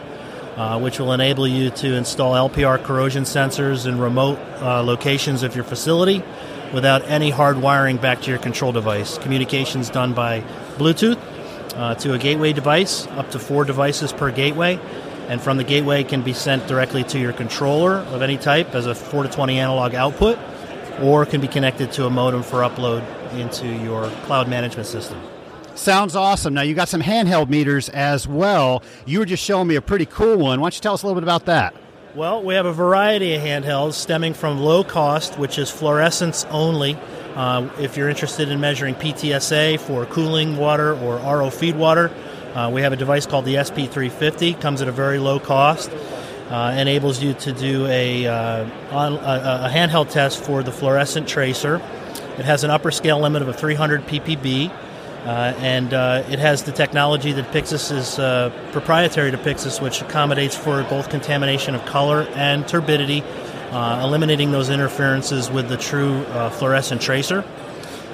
uh, 0.56 0.80
which 0.80 1.00
will 1.00 1.12
enable 1.12 1.48
you 1.48 1.72
to 1.72 1.96
install 1.96 2.34
LPR 2.34 2.84
corrosion 2.84 3.24
sensors 3.24 3.88
in 3.88 3.98
remote 3.98 4.38
uh, 4.62 4.84
locations 4.84 5.42
of 5.42 5.56
your 5.56 5.64
facility 5.64 6.22
without 6.72 7.02
any 7.10 7.32
hard 7.32 7.60
wiring 7.60 7.98
back 7.98 8.22
to 8.22 8.30
your 8.30 8.38
control 8.38 8.72
device. 8.72 9.18
Communications 9.18 9.90
done 9.90 10.14
by 10.14 10.42
Bluetooth 10.78 11.18
uh, 11.74 11.96
to 11.96 12.14
a 12.14 12.20
gateway 12.20 12.54
device, 12.54 13.08
up 13.08 13.32
to 13.32 13.40
four 13.40 13.66
devices 13.66 14.14
per 14.14 14.30
gateway. 14.30 14.80
And 15.30 15.42
from 15.42 15.58
the 15.58 15.64
gateway 15.64 16.04
can 16.04 16.22
be 16.22 16.34
sent 16.34 16.68
directly 16.68 17.06
to 17.06 17.18
your 17.18 17.34
controller 17.34 17.96
of 17.96 18.22
any 18.22 18.38
type 18.38 18.76
as 18.76 18.86
a 18.86 18.94
4 18.94 19.24
to 19.24 19.30
20 19.30 19.58
analog 19.58 19.96
output, 19.96 20.38
or 21.02 21.26
can 21.26 21.42
be 21.42 21.48
connected 21.48 21.92
to 21.94 22.06
a 22.06 22.10
modem 22.12 22.44
for 22.44 22.60
upload 22.60 23.04
into 23.34 23.68
your 23.68 24.12
cloud 24.28 24.48
management 24.48 24.88
system. 24.88 25.20
Sounds 25.78 26.16
awesome. 26.16 26.56
Now, 26.56 26.64
you 26.64 26.74
got 26.74 26.90
some 26.90 27.02
handheld 27.02 27.50
meters 27.50 27.88
as 27.90 28.28
well. 28.28 28.82
You 29.06 29.20
were 29.20 29.26
just 29.26 29.44
showing 29.44 29.68
me 29.68 29.76
a 29.76 29.82
pretty 29.82 30.08
cool 30.08 30.38
one. 30.38 30.60
Why 30.60 30.66
don't 30.66 30.76
you 30.76 30.82
tell 30.82 30.96
us 30.96 31.04
a 31.04 31.06
little 31.06 31.20
bit 31.20 31.24
about 31.24 31.46
that? 31.46 31.76
Well, 32.16 32.42
we 32.44 32.56
have 32.56 32.66
a 32.66 32.74
variety 32.74 33.36
of 33.36 33.44
handhelds 33.44 33.94
stemming 33.94 34.34
from 34.34 34.60
low 34.60 34.84
cost, 34.84 35.38
which 35.38 35.60
is 35.60 35.70
fluorescence 35.70 36.46
only. 36.46 36.98
Uh, 37.36 37.70
if 37.80 37.96
you're 37.96 38.10
interested 38.10 38.50
in 38.50 38.60
measuring 38.60 38.96
PTSA 38.96 39.80
for 39.80 40.08
cooling 40.08 40.58
water 40.58 40.98
or 40.98 41.18
RO 41.18 41.52
feed 41.52 41.76
water, 41.76 42.12
uh, 42.56 42.72
we 42.74 42.82
have 42.82 42.92
a 42.92 42.96
device 42.96 43.28
called 43.28 43.46
the 43.46 43.54
SP350. 43.56 44.60
Comes 44.60 44.82
at 44.82 44.88
a 44.88 44.92
very 44.92 45.20
low 45.20 45.40
cost. 45.40 45.92
Uh, 46.50 46.76
enables 46.76 47.22
you 47.22 47.34
to 47.36 47.54
do 47.54 47.86
a, 47.86 48.26
uh, 48.26 48.66
on, 48.92 49.14
a, 49.14 49.66
a 49.66 49.70
handheld 49.72 50.10
test 50.10 50.44
for 50.44 50.64
the 50.64 50.72
fluorescent 50.72 51.28
tracer. 51.28 51.76
It 52.40 52.46
has 52.46 52.64
an 52.64 52.72
upper 52.72 52.90
scale 52.90 53.20
limit 53.20 53.44
of 53.44 53.48
a 53.48 53.54
300 53.54 54.08
ppb. 54.08 54.72
Uh, 55.28 55.54
and 55.58 55.94
uh, 55.94 56.24
it 56.30 56.40
has 56.40 56.64
the 56.64 56.72
technology 56.72 57.34
that 57.34 57.52
Pyxis 57.52 57.92
is 57.92 58.18
uh, 58.18 58.50
proprietary 58.72 59.30
to 59.30 59.38
Pyxis, 59.38 59.82
which 59.82 60.02
accommodates 60.02 60.56
for 60.56 60.82
both 60.84 61.10
contamination 61.10 61.76
of 61.76 61.86
color 61.86 62.22
and 62.34 62.66
turbidity 62.66 63.22
uh, 63.72 64.00
eliminating 64.06 64.52
those 64.52 64.70
interferences 64.70 65.52
with 65.52 65.68
the 65.68 65.76
true 65.76 66.20
uh, 66.28 66.50
fluorescent 66.50 67.02
tracer. 67.02 67.44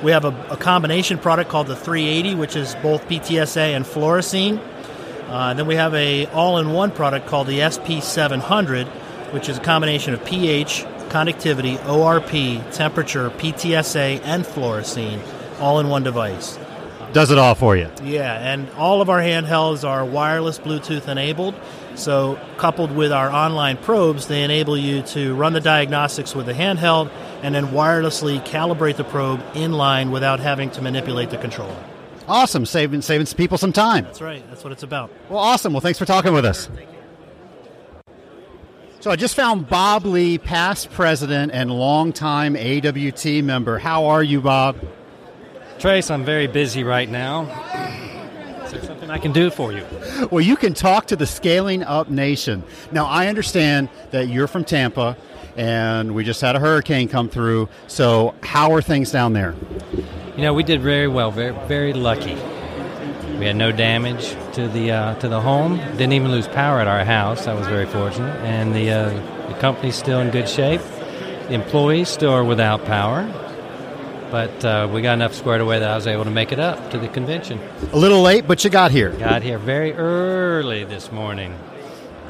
We 0.01 0.12
have 0.12 0.25
a, 0.25 0.29
a, 0.50 0.58
combination 0.58 1.20
product 1.20 1.51
called 1.51 1.67
the 1.67 1.75
380, 1.75 2.34
which 2.34 2.55
is 2.55 2.74
both 2.82 3.08
PTSA 3.08 3.75
and 3.75 3.86
fluorescein. 3.86 4.60
Uh, 5.27 5.53
then 5.53 5.67
we 5.67 5.75
have 5.75 5.93
a 5.93 6.25
all-in-one 6.27 6.91
product 6.91 7.27
called 7.27 7.46
the 7.46 7.60
SP700, 7.60 8.88
which 9.34 9.50
is 9.50 9.60
a 9.60 9.62
combination 9.62 10.15
of 10.15 10.25
pH, 10.25 10.84
conductivity, 11.10 11.77
ORP, 11.77 12.72
temperature, 12.72 13.29
PTSA, 13.29 14.20
and 14.24 14.43
fluorescein, 14.46 15.22
all 15.60 15.79
in 15.79 15.89
one 15.89 16.01
device. 16.01 16.58
Does 17.13 17.29
it 17.29 17.38
all 17.38 17.53
for 17.53 17.77
you. 17.77 17.89
Yeah, 18.03 18.34
and 18.34 18.70
all 18.72 19.00
of 19.00 19.10
our 19.10 19.20
handhelds 19.20 19.88
are 19.88 20.03
wireless 20.03 20.58
Bluetooth 20.58 21.08
enabled. 21.08 21.53
So, 21.96 22.39
coupled 22.58 22.91
with 22.91 23.12
our 23.12 23.29
online 23.29 23.77
probes, 23.77 24.27
they 24.27 24.41
enable 24.41 24.75
you 24.75 25.03
to 25.03 25.36
run 25.36 25.53
the 25.53 25.62
diagnostics 25.62 26.34
with 26.34 26.48
the 26.48 26.53
handheld 26.53 27.12
and 27.43 27.53
then 27.53 27.67
wirelessly 27.67 28.43
calibrate 28.43 28.96
the 28.96 29.03
probe 29.03 29.43
in 29.53 29.74
line 29.74 30.10
without 30.10 30.39
having 30.39 30.72
to 30.72 30.82
manipulate 30.82 31.29
the 31.29 31.38
controller. 31.38 31.77
Awesome, 32.27 32.65
saving 32.65 33.01
saving 33.01 33.27
people 33.27 33.60
some 33.60 33.74
time. 33.74 34.05
That's 34.05 34.22
right. 34.22 34.43
That's 34.50 34.63
what 34.63 34.74
it's 34.74 34.84
about. 34.84 35.12
Well, 35.29 35.39
awesome. 35.39 35.74
Well, 35.74 35.82
thanks 35.82 36.00
for 36.00 36.05
talking 36.05 36.34
with 36.34 36.46
us. 36.46 36.67
So 39.01 39.12
I 39.12 39.17
just 39.17 39.36
found 39.36 39.67
Bob 39.67 40.05
Lee, 40.05 40.38
past 40.38 40.89
president 40.91 41.51
and 41.51 41.70
longtime 41.70 42.55
AWT 42.55 43.43
member. 43.43 43.77
How 43.77 44.05
are 44.05 44.24
you, 44.24 44.39
Bob? 44.39 44.77
Trace, 45.83 46.09
I'm 46.09 46.23
very 46.23 46.47
busy 46.47 46.85
right 46.85 47.09
now. 47.09 47.41
Is 48.63 48.71
there 48.71 48.81
something 48.83 49.09
I 49.09 49.17
can 49.17 49.33
do 49.33 49.49
for 49.49 49.73
you? 49.73 49.85
Well, 50.31 50.39
you 50.39 50.55
can 50.55 50.73
talk 50.73 51.07
to 51.07 51.17
the 51.17 51.27
Scaling 51.27 51.83
Up 51.83 52.09
Nation. 52.09 52.63
Now, 52.93 53.05
I 53.05 53.27
understand 53.27 53.89
that 54.11 54.29
you're 54.29 54.47
from 54.47 54.63
Tampa, 54.63 55.17
and 55.57 56.15
we 56.15 56.23
just 56.23 56.39
had 56.39 56.55
a 56.55 56.59
hurricane 56.59 57.09
come 57.09 57.27
through. 57.27 57.67
So, 57.87 58.33
how 58.43 58.71
are 58.71 58.81
things 58.81 59.11
down 59.11 59.33
there? 59.33 59.55
You 60.37 60.43
know, 60.43 60.53
we 60.53 60.63
did 60.63 60.79
very 60.79 61.09
well. 61.09 61.31
Very, 61.31 61.53
very 61.67 61.91
lucky. 61.91 62.35
We 63.37 63.45
had 63.45 63.57
no 63.57 63.73
damage 63.73 64.37
to 64.53 64.69
the 64.69 64.91
uh, 64.91 65.15
to 65.15 65.27
the 65.27 65.41
home. 65.41 65.79
Didn't 65.97 66.13
even 66.13 66.31
lose 66.31 66.47
power 66.47 66.79
at 66.79 66.87
our 66.87 67.03
house. 67.03 67.43
That 67.43 67.57
was 67.57 67.67
very 67.67 67.87
fortunate, 67.87 68.37
and 68.45 68.73
the 68.73 68.89
uh, 68.89 69.49
the 69.49 69.55
company's 69.55 69.95
still 69.95 70.21
in 70.21 70.31
good 70.31 70.47
shape. 70.47 70.79
The 71.49 71.55
employees 71.55 72.07
still 72.07 72.31
are 72.31 72.45
without 72.45 72.85
power, 72.85 73.29
but 74.33 74.65
uh, 74.65 74.89
we 74.91 75.03
got 75.03 75.13
enough 75.13 75.35
squared 75.35 75.61
away 75.61 75.77
that 75.77 75.91
I 75.91 75.95
was 75.95 76.07
able 76.07 76.23
to 76.23 76.31
make 76.31 76.51
it 76.51 76.57
up 76.57 76.89
to 76.89 76.97
the 76.97 77.07
convention. 77.07 77.59
A 77.91 77.97
little 77.97 78.23
late, 78.23 78.47
but 78.47 78.63
you 78.63 78.71
got 78.71 78.89
here. 78.89 79.11
Got 79.11 79.43
here 79.43 79.59
very 79.59 79.93
early 79.93 80.85
this 80.85 81.11
morning, 81.11 81.55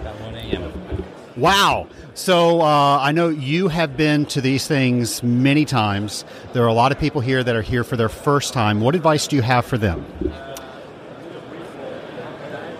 about 0.01 0.19
1 0.19 0.35
a.m. 0.35 1.05
Wow. 1.37 1.87
So 2.13 2.59
uh, 2.59 2.97
I 2.99 3.13
know 3.13 3.29
you 3.29 3.69
have 3.69 3.95
been 3.95 4.25
to 4.25 4.41
these 4.41 4.67
things 4.67 5.23
many 5.23 5.63
times. 5.63 6.25
There 6.51 6.65
are 6.65 6.67
a 6.67 6.73
lot 6.73 6.91
of 6.91 6.99
people 6.99 7.21
here 7.21 7.41
that 7.41 7.55
are 7.55 7.61
here 7.61 7.85
for 7.85 7.95
their 7.95 8.09
first 8.09 8.51
time. 8.51 8.81
What 8.81 8.95
advice 8.95 9.25
do 9.25 9.37
you 9.37 9.41
have 9.41 9.65
for 9.65 9.77
them? 9.77 10.05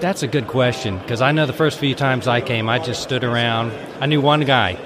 That's 0.01 0.22
a 0.22 0.27
good 0.27 0.48
question 0.48 0.98
because 0.98 1.22
I 1.22 1.32
know 1.32 1.46
the 1.46 1.53
first 1.53 1.80
few 1.80 1.96
times 1.96 2.27
I 2.27 2.42
came, 2.42 2.68
I 2.68 2.77
just 2.77 3.01
stood 3.01 3.24
around. 3.24 3.72
I 4.01 4.06
knew 4.06 4.20
one 4.20 4.42
guy. 4.42 4.77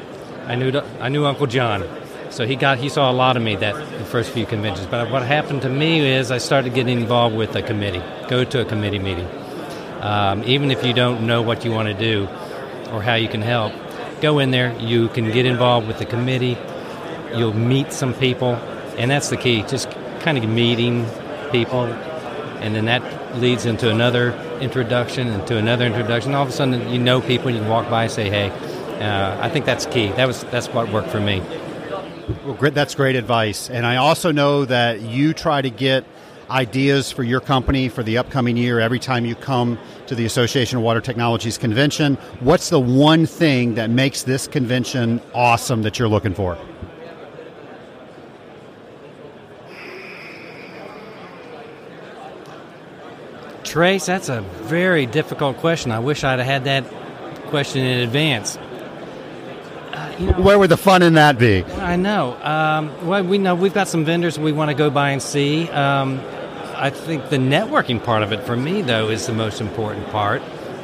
I 0.46 0.54
knew 0.54 0.80
I 1.00 1.10
knew 1.10 1.26
Uncle 1.26 1.48
John, 1.48 1.82
so 2.38 2.46
he 2.46 2.56
got 2.56 2.78
he 2.78 2.88
saw 2.88 3.10
a 3.10 3.18
lot 3.24 3.36
of 3.36 3.42
me 3.42 3.56
that 3.56 3.74
the 3.98 4.06
first 4.06 4.30
few 4.30 4.46
conventions. 4.46 4.86
But 4.86 5.10
what 5.10 5.24
happened 5.24 5.64
to 5.64 5.70
me 5.70 6.08
is 6.08 6.30
I 6.30 6.38
started 6.38 6.76
getting 6.76 7.00
involved 7.02 7.36
with 7.36 7.56
a 7.56 7.64
committee. 7.64 8.04
Go 8.30 8.44
to 8.44 8.62
a 8.62 8.66
committee 8.66 9.00
meeting, 9.00 9.28
um, 10.02 10.44
even 10.44 10.70
if 10.70 10.86
you 10.86 10.94
don't 10.94 11.26
know 11.26 11.42
what 11.42 11.66
you 11.66 11.72
want 11.72 11.88
to 11.88 11.96
do 11.96 12.26
or 12.92 13.02
how 13.02 13.16
you 13.16 13.28
can 13.28 13.42
help. 13.42 13.74
Go 14.22 14.38
in 14.38 14.52
there. 14.52 14.78
You 14.80 15.08
can 15.10 15.32
get 15.32 15.48
involved 15.48 15.88
with 15.88 15.98
the 15.98 16.06
committee. 16.06 16.56
You'll 17.36 17.56
meet 17.56 17.92
some 17.92 18.14
people, 18.14 18.54
and 19.00 19.10
that's 19.10 19.30
the 19.30 19.38
key. 19.38 19.64
Just 19.64 19.90
kind 20.20 20.38
of 20.38 20.48
meeting 20.48 21.08
people, 21.52 21.86
and 22.62 22.76
then 22.76 22.86
that 22.86 23.02
leads 23.38 23.66
into 23.66 23.90
another 23.90 24.34
introduction, 24.62 25.28
and 25.28 25.48
to 25.48 25.58
another 25.58 25.88
introduction. 25.88 26.36
All 26.36 26.44
of 26.44 26.50
a 26.50 26.52
sudden, 26.52 26.88
you 26.92 27.00
know 27.00 27.20
people. 27.20 27.50
You 27.50 27.62
can 27.62 27.68
walk 27.68 27.90
by 27.90 28.04
and 28.04 28.12
say, 28.12 28.30
"Hey." 28.30 28.52
Uh, 28.98 29.38
I 29.40 29.48
think 29.50 29.66
that's 29.66 29.86
key. 29.86 30.08
That 30.14 30.26
was 30.26 30.44
that's 30.46 30.70
what 30.70 30.92
worked 30.92 31.10
for 31.10 31.20
me. 31.20 31.44
Well, 32.28 32.56
great, 32.56 32.74
that's 32.74 32.94
great 32.94 33.16
advice. 33.16 33.70
And 33.70 33.86
I 33.86 33.96
also 33.98 34.34
know 34.34 34.66
that 34.66 35.02
you 35.02 35.34
try 35.34 35.62
to 35.62 35.70
get 35.70 36.06
ideas 36.50 37.10
for 37.12 37.24
your 37.24 37.40
company 37.40 37.88
for 37.88 38.04
the 38.04 38.18
upcoming 38.18 38.58
year 38.58 38.80
every 38.80 39.00
time 39.00 39.26
you 39.26 39.36
come 39.36 39.78
to 40.08 40.16
the 40.16 40.26
Association 40.26 40.78
of 40.78 40.84
Water 40.84 41.00
Technologies 41.00 41.58
convention. 41.58 42.16
What's 42.42 42.70
the 42.70 42.80
one 42.80 43.26
thing 43.26 43.76
that 43.76 43.90
makes 43.90 44.24
this 44.24 44.48
convention 44.48 45.22
awesome 45.34 45.84
that 45.84 46.00
you're 46.00 46.10
looking 46.10 46.34
for? 46.34 46.58
Trace, 53.64 54.06
that's 54.06 54.30
a 54.30 54.42
very 54.42 55.06
difficult 55.06 55.58
question. 55.58 55.92
I 55.92 56.00
wish 56.00 56.24
I'd 56.24 56.40
have 56.40 56.46
had 56.46 56.64
that 56.66 56.86
question 57.50 57.86
in 57.86 58.00
advance. 58.00 58.58
Uh, 59.98 60.16
you 60.20 60.28
know, 60.28 60.42
Where 60.42 60.60
would 60.60 60.70
the 60.70 60.78
fun 60.78 61.02
in 61.02 61.16
that 61.16 61.40
be? 61.40 61.64
I 61.64 61.96
know. 61.96 62.38
Um, 62.44 63.08
well, 63.08 63.24
we 63.24 63.40
know 63.40 63.56
we've 63.56 63.74
got 63.74 63.88
some 63.88 64.06
vendors 64.06 64.38
we 64.38 64.52
want 64.52 64.70
to 64.70 64.76
go 64.76 64.92
by 64.92 65.10
and 65.10 65.22
see. 65.22 65.68
Um, 65.70 66.22
I 66.76 66.92
think 66.92 67.30
the 67.32 67.38
networking 67.38 68.04
part 68.04 68.22
of 68.22 68.32
it 68.32 68.44
for 68.44 68.56
me, 68.56 68.84
though, 68.84 69.10
is 69.10 69.26
the 69.26 69.34
most 69.34 69.60
important 69.60 70.08
part 70.10 70.44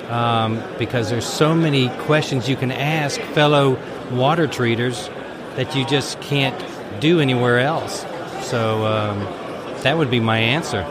um, 0.09 0.63
because 0.79 1.11
there's 1.11 1.27
so 1.27 1.53
many 1.53 1.89
questions 2.05 2.49
you 2.49 2.55
can 2.55 2.71
ask 2.71 3.21
fellow 3.21 3.77
water 4.11 4.47
treaters 4.47 5.09
that 5.57 5.75
you 5.75 5.85
just 5.85 6.19
can't 6.19 6.59
do 6.99 7.19
anywhere 7.19 7.59
else. 7.59 8.03
So 8.41 8.83
um, 8.87 9.19
that 9.83 9.95
would 9.95 10.09
be 10.09 10.19
my 10.19 10.39
answer 10.39 10.83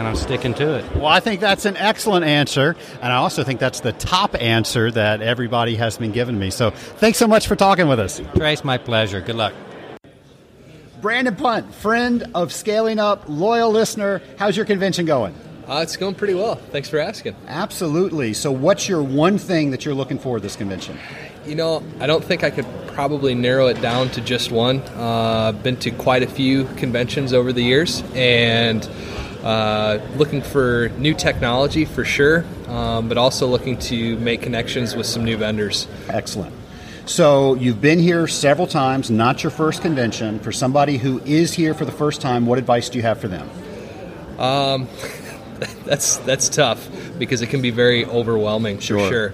and 0.00 0.08
I'm 0.08 0.16
sticking 0.16 0.54
to 0.54 0.78
it. 0.78 0.96
Well, 0.96 1.06
I 1.06 1.20
think 1.20 1.40
that's 1.40 1.66
an 1.66 1.76
excellent 1.76 2.24
answer, 2.24 2.74
and 3.02 3.12
I 3.12 3.16
also 3.16 3.44
think 3.44 3.60
that's 3.60 3.80
the 3.80 3.92
top 3.92 4.34
answer 4.40 4.90
that 4.90 5.20
everybody 5.20 5.76
has 5.76 5.98
been 5.98 6.10
giving 6.10 6.38
me. 6.38 6.48
So, 6.48 6.70
thanks 6.70 7.18
so 7.18 7.26
much 7.26 7.46
for 7.46 7.54
talking 7.54 7.86
with 7.86 8.00
us. 8.00 8.20
Trace, 8.34 8.64
my 8.64 8.78
pleasure. 8.78 9.20
Good 9.20 9.36
luck. 9.36 9.52
Brandon 11.02 11.36
Punt, 11.36 11.74
friend 11.74 12.30
of 12.34 12.50
Scaling 12.50 12.98
Up, 12.98 13.24
loyal 13.28 13.70
listener. 13.70 14.22
How's 14.38 14.56
your 14.56 14.64
convention 14.64 15.04
going? 15.04 15.34
Uh, 15.68 15.80
it's 15.82 15.98
going 15.98 16.14
pretty 16.14 16.34
well. 16.34 16.54
Thanks 16.54 16.88
for 16.88 16.98
asking. 16.98 17.36
Absolutely. 17.46 18.32
So, 18.32 18.50
what's 18.50 18.88
your 18.88 19.02
one 19.02 19.36
thing 19.36 19.70
that 19.70 19.84
you're 19.84 19.94
looking 19.94 20.18
for 20.18 20.40
this 20.40 20.56
convention? 20.56 20.98
You 21.44 21.56
know, 21.56 21.82
I 22.00 22.06
don't 22.06 22.24
think 22.24 22.42
I 22.42 22.48
could 22.48 22.66
probably 22.88 23.34
narrow 23.34 23.66
it 23.66 23.82
down 23.82 24.08
to 24.12 24.22
just 24.22 24.50
one. 24.50 24.80
Uh, 24.96 25.52
I've 25.54 25.62
been 25.62 25.76
to 25.76 25.90
quite 25.90 26.22
a 26.22 26.26
few 26.26 26.64
conventions 26.76 27.34
over 27.34 27.52
the 27.52 27.62
years, 27.62 28.02
and 28.14 28.88
uh, 29.42 29.98
looking 30.16 30.42
for 30.42 30.90
new 30.98 31.14
technology 31.14 31.84
for 31.84 32.04
sure, 32.04 32.44
um, 32.68 33.08
but 33.08 33.18
also 33.18 33.46
looking 33.46 33.78
to 33.78 34.16
make 34.18 34.42
connections 34.42 34.94
with 34.94 35.06
some 35.06 35.24
new 35.24 35.36
vendors. 35.36 35.88
Excellent. 36.08 36.54
So 37.06 37.54
you've 37.54 37.80
been 37.80 37.98
here 37.98 38.28
several 38.28 38.66
times, 38.66 39.10
not 39.10 39.42
your 39.42 39.50
first 39.50 39.82
convention. 39.82 40.38
For 40.38 40.52
somebody 40.52 40.96
who 40.98 41.20
is 41.20 41.52
here 41.52 41.74
for 41.74 41.84
the 41.84 41.92
first 41.92 42.20
time, 42.20 42.46
what 42.46 42.58
advice 42.58 42.88
do 42.88 42.98
you 42.98 43.02
have 43.02 43.18
for 43.20 43.28
them? 43.28 43.50
Um, 44.38 44.88
that's 45.84 46.16
that's 46.18 46.48
tough 46.48 46.88
because 47.18 47.42
it 47.42 47.48
can 47.48 47.60
be 47.60 47.70
very 47.70 48.04
overwhelming 48.04 48.78
sure. 48.78 48.98
for 48.98 49.08
sure. 49.08 49.32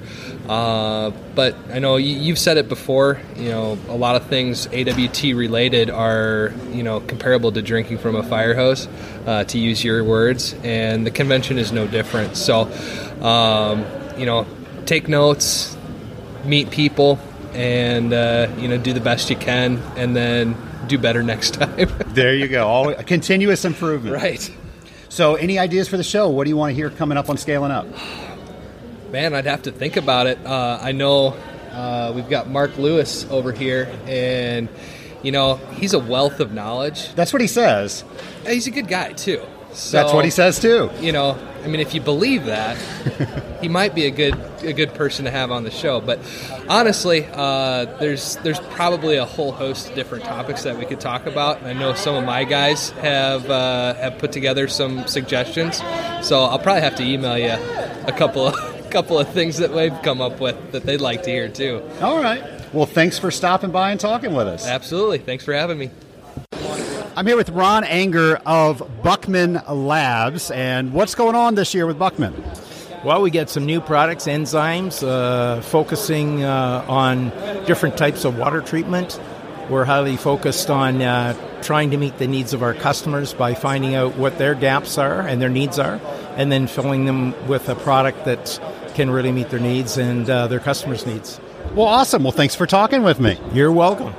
Uh, 0.48 1.10
but 1.34 1.56
I 1.72 1.78
know 1.78 1.96
you, 1.96 2.32
have 2.32 2.38
said 2.38 2.56
it 2.56 2.68
before. 2.68 3.20
You 3.36 3.50
know, 3.50 3.78
a 3.88 3.96
lot 3.96 4.16
of 4.16 4.26
things 4.26 4.66
AWT 4.66 5.22
related 5.34 5.90
are 5.90 6.52
you 6.70 6.82
know 6.82 7.00
comparable 7.00 7.52
to 7.52 7.62
drinking 7.62 7.98
from 7.98 8.16
a 8.16 8.22
fire 8.22 8.54
hose, 8.54 8.88
uh, 9.26 9.44
to 9.44 9.58
use 9.58 9.82
your 9.84 10.04
words, 10.04 10.54
and 10.62 11.06
the 11.06 11.10
convention 11.10 11.58
is 11.58 11.72
no 11.72 11.86
different. 11.86 12.36
So, 12.36 12.62
um, 13.22 13.84
you 14.18 14.26
know, 14.26 14.46
take 14.84 15.08
notes, 15.08 15.76
meet 16.44 16.70
people, 16.70 17.18
and 17.52 18.12
uh, 18.12 18.48
you 18.58 18.68
know 18.68 18.78
do 18.78 18.92
the 18.92 19.00
best 19.00 19.30
you 19.30 19.36
can, 19.36 19.78
and 19.96 20.14
then 20.14 20.56
do 20.86 20.98
better 20.98 21.22
next 21.22 21.54
time. 21.54 21.92
there 22.08 22.34
you 22.34 22.48
go. 22.48 22.66
All 22.66 22.94
continuous 22.94 23.64
improvement. 23.64 24.14
Right. 24.14 24.55
So, 25.16 25.34
any 25.34 25.58
ideas 25.58 25.88
for 25.88 25.96
the 25.96 26.04
show? 26.04 26.28
What 26.28 26.44
do 26.44 26.50
you 26.50 26.58
want 26.58 26.72
to 26.72 26.74
hear 26.74 26.90
coming 26.90 27.16
up 27.16 27.30
on 27.30 27.38
Scaling 27.38 27.70
Up? 27.70 27.86
Man, 29.10 29.32
I'd 29.32 29.46
have 29.46 29.62
to 29.62 29.72
think 29.72 29.96
about 29.96 30.26
it. 30.26 30.36
Uh, 30.44 30.78
I 30.78 30.92
know 30.92 31.28
uh, 31.72 32.12
we've 32.14 32.28
got 32.28 32.50
Mark 32.50 32.76
Lewis 32.76 33.24
over 33.30 33.50
here, 33.50 33.90
and 34.04 34.68
you 35.22 35.32
know 35.32 35.54
he's 35.72 35.94
a 35.94 35.98
wealth 35.98 36.38
of 36.38 36.52
knowledge. 36.52 37.14
That's 37.14 37.32
what 37.32 37.40
he 37.40 37.48
says. 37.48 38.04
He's 38.46 38.66
a 38.66 38.70
good 38.70 38.88
guy 38.88 39.14
too. 39.14 39.40
So, 39.76 39.98
That's 39.98 40.12
what 40.14 40.24
he 40.24 40.30
says 40.30 40.58
too. 40.58 40.90
You 41.00 41.12
know, 41.12 41.38
I 41.62 41.68
mean, 41.68 41.80
if 41.80 41.94
you 41.94 42.00
believe 42.00 42.46
that, 42.46 42.78
he 43.60 43.68
might 43.68 43.94
be 43.94 44.06
a 44.06 44.10
good 44.10 44.34
a 44.64 44.72
good 44.72 44.94
person 44.94 45.26
to 45.26 45.30
have 45.30 45.50
on 45.50 45.64
the 45.64 45.70
show. 45.70 46.00
But 46.00 46.18
honestly, 46.66 47.26
uh, 47.30 47.84
there's 47.98 48.36
there's 48.36 48.58
probably 48.58 49.16
a 49.16 49.26
whole 49.26 49.52
host 49.52 49.90
of 49.90 49.94
different 49.94 50.24
topics 50.24 50.62
that 50.62 50.78
we 50.78 50.86
could 50.86 50.98
talk 50.98 51.26
about. 51.26 51.62
I 51.62 51.74
know 51.74 51.92
some 51.92 52.14
of 52.14 52.24
my 52.24 52.44
guys 52.44 52.88
have 52.90 53.50
uh, 53.50 53.94
have 53.94 54.18
put 54.18 54.32
together 54.32 54.66
some 54.66 55.06
suggestions, 55.06 55.76
so 56.26 56.40
I'll 56.44 56.58
probably 56.58 56.82
have 56.82 56.96
to 56.96 57.04
email 57.04 57.36
you 57.36 57.50
a 58.06 58.14
couple 58.16 58.46
of 58.46 58.90
couple 58.90 59.18
of 59.18 59.28
things 59.28 59.58
that 59.58 59.72
we've 59.72 60.00
come 60.02 60.22
up 60.22 60.40
with 60.40 60.72
that 60.72 60.84
they'd 60.84 61.02
like 61.02 61.24
to 61.24 61.30
hear 61.30 61.50
too. 61.50 61.82
All 62.00 62.18
right. 62.18 62.42
Well, 62.72 62.86
thanks 62.86 63.18
for 63.18 63.30
stopping 63.30 63.72
by 63.72 63.90
and 63.90 64.00
talking 64.00 64.34
with 64.34 64.46
us. 64.46 64.66
Absolutely. 64.66 65.18
Thanks 65.18 65.44
for 65.44 65.52
having 65.52 65.76
me. 65.76 65.90
I'm 67.18 67.26
here 67.26 67.38
with 67.38 67.48
Ron 67.48 67.82
Anger 67.84 68.38
of 68.44 68.86
Buckman 69.02 69.62
Labs. 69.66 70.50
And 70.50 70.92
what's 70.92 71.14
going 71.14 71.34
on 71.34 71.54
this 71.54 71.72
year 71.72 71.86
with 71.86 71.98
Buckman? 71.98 72.34
Well, 73.06 73.22
we 73.22 73.30
get 73.30 73.48
some 73.48 73.64
new 73.64 73.80
products, 73.80 74.26
enzymes, 74.26 75.02
uh, 75.02 75.62
focusing 75.62 76.44
uh, 76.44 76.84
on 76.86 77.30
different 77.64 77.96
types 77.96 78.26
of 78.26 78.36
water 78.36 78.60
treatment. 78.60 79.18
We're 79.70 79.86
highly 79.86 80.18
focused 80.18 80.68
on 80.68 81.00
uh, 81.00 81.62
trying 81.62 81.90
to 81.92 81.96
meet 81.96 82.18
the 82.18 82.26
needs 82.26 82.52
of 82.52 82.62
our 82.62 82.74
customers 82.74 83.32
by 83.32 83.54
finding 83.54 83.94
out 83.94 84.18
what 84.18 84.36
their 84.36 84.54
gaps 84.54 84.98
are 84.98 85.22
and 85.22 85.40
their 85.40 85.48
needs 85.48 85.78
are, 85.78 85.98
and 86.36 86.52
then 86.52 86.66
filling 86.66 87.06
them 87.06 87.48
with 87.48 87.70
a 87.70 87.76
product 87.76 88.26
that 88.26 88.60
can 88.94 89.08
really 89.08 89.32
meet 89.32 89.48
their 89.48 89.58
needs 89.58 89.96
and 89.96 90.28
uh, 90.28 90.48
their 90.48 90.60
customers' 90.60 91.06
needs. 91.06 91.40
Well, 91.74 91.86
awesome. 91.86 92.24
Well, 92.24 92.32
thanks 92.32 92.54
for 92.54 92.66
talking 92.66 93.02
with 93.02 93.20
me. 93.20 93.38
You're 93.54 93.72
welcome. 93.72 94.14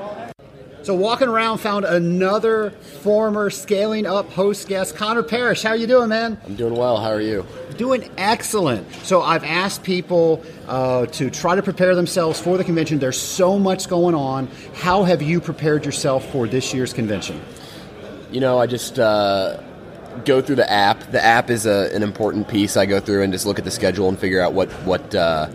So 0.87 0.95
walking 0.95 1.27
around, 1.27 1.57
found 1.57 1.83
another 1.83 2.69
former 3.01 3.49
scaling 3.49 4.05
up 4.05 4.31
host 4.31 4.69
guest, 4.69 4.95
Connor 4.95 5.21
Parrish. 5.21 5.61
How 5.61 5.71
are 5.71 5.75
you 5.75 5.85
doing, 5.85 6.07
man? 6.07 6.39
I'm 6.45 6.55
doing 6.55 6.75
well. 6.75 6.95
How 6.95 7.09
are 7.09 7.19
you? 7.19 7.45
Doing 7.75 8.09
excellent. 8.17 8.89
So 9.03 9.21
I've 9.21 9.43
asked 9.43 9.83
people 9.83 10.41
uh, 10.65 11.07
to 11.07 11.29
try 11.29 11.55
to 11.57 11.61
prepare 11.61 11.93
themselves 11.93 12.39
for 12.39 12.57
the 12.57 12.63
convention. 12.63 12.99
There's 12.99 13.19
so 13.19 13.59
much 13.59 13.89
going 13.89 14.15
on. 14.15 14.47
How 14.75 15.03
have 15.03 15.21
you 15.21 15.41
prepared 15.41 15.85
yourself 15.85 16.25
for 16.31 16.47
this 16.47 16.73
year's 16.73 16.93
convention? 16.93 17.41
You 18.31 18.39
know, 18.39 18.57
I 18.57 18.65
just 18.65 18.97
uh, 18.97 19.61
go 20.23 20.41
through 20.41 20.55
the 20.55 20.71
app. 20.71 21.01
The 21.11 21.21
app 21.21 21.49
is 21.49 21.65
a, 21.65 21.93
an 21.93 22.01
important 22.01 22.47
piece. 22.47 22.77
I 22.77 22.85
go 22.85 23.01
through 23.01 23.23
and 23.23 23.33
just 23.33 23.45
look 23.45 23.59
at 23.59 23.65
the 23.65 23.71
schedule 23.71 24.07
and 24.07 24.17
figure 24.17 24.39
out 24.39 24.53
what 24.53 24.71
what. 24.85 25.13
Uh, 25.13 25.49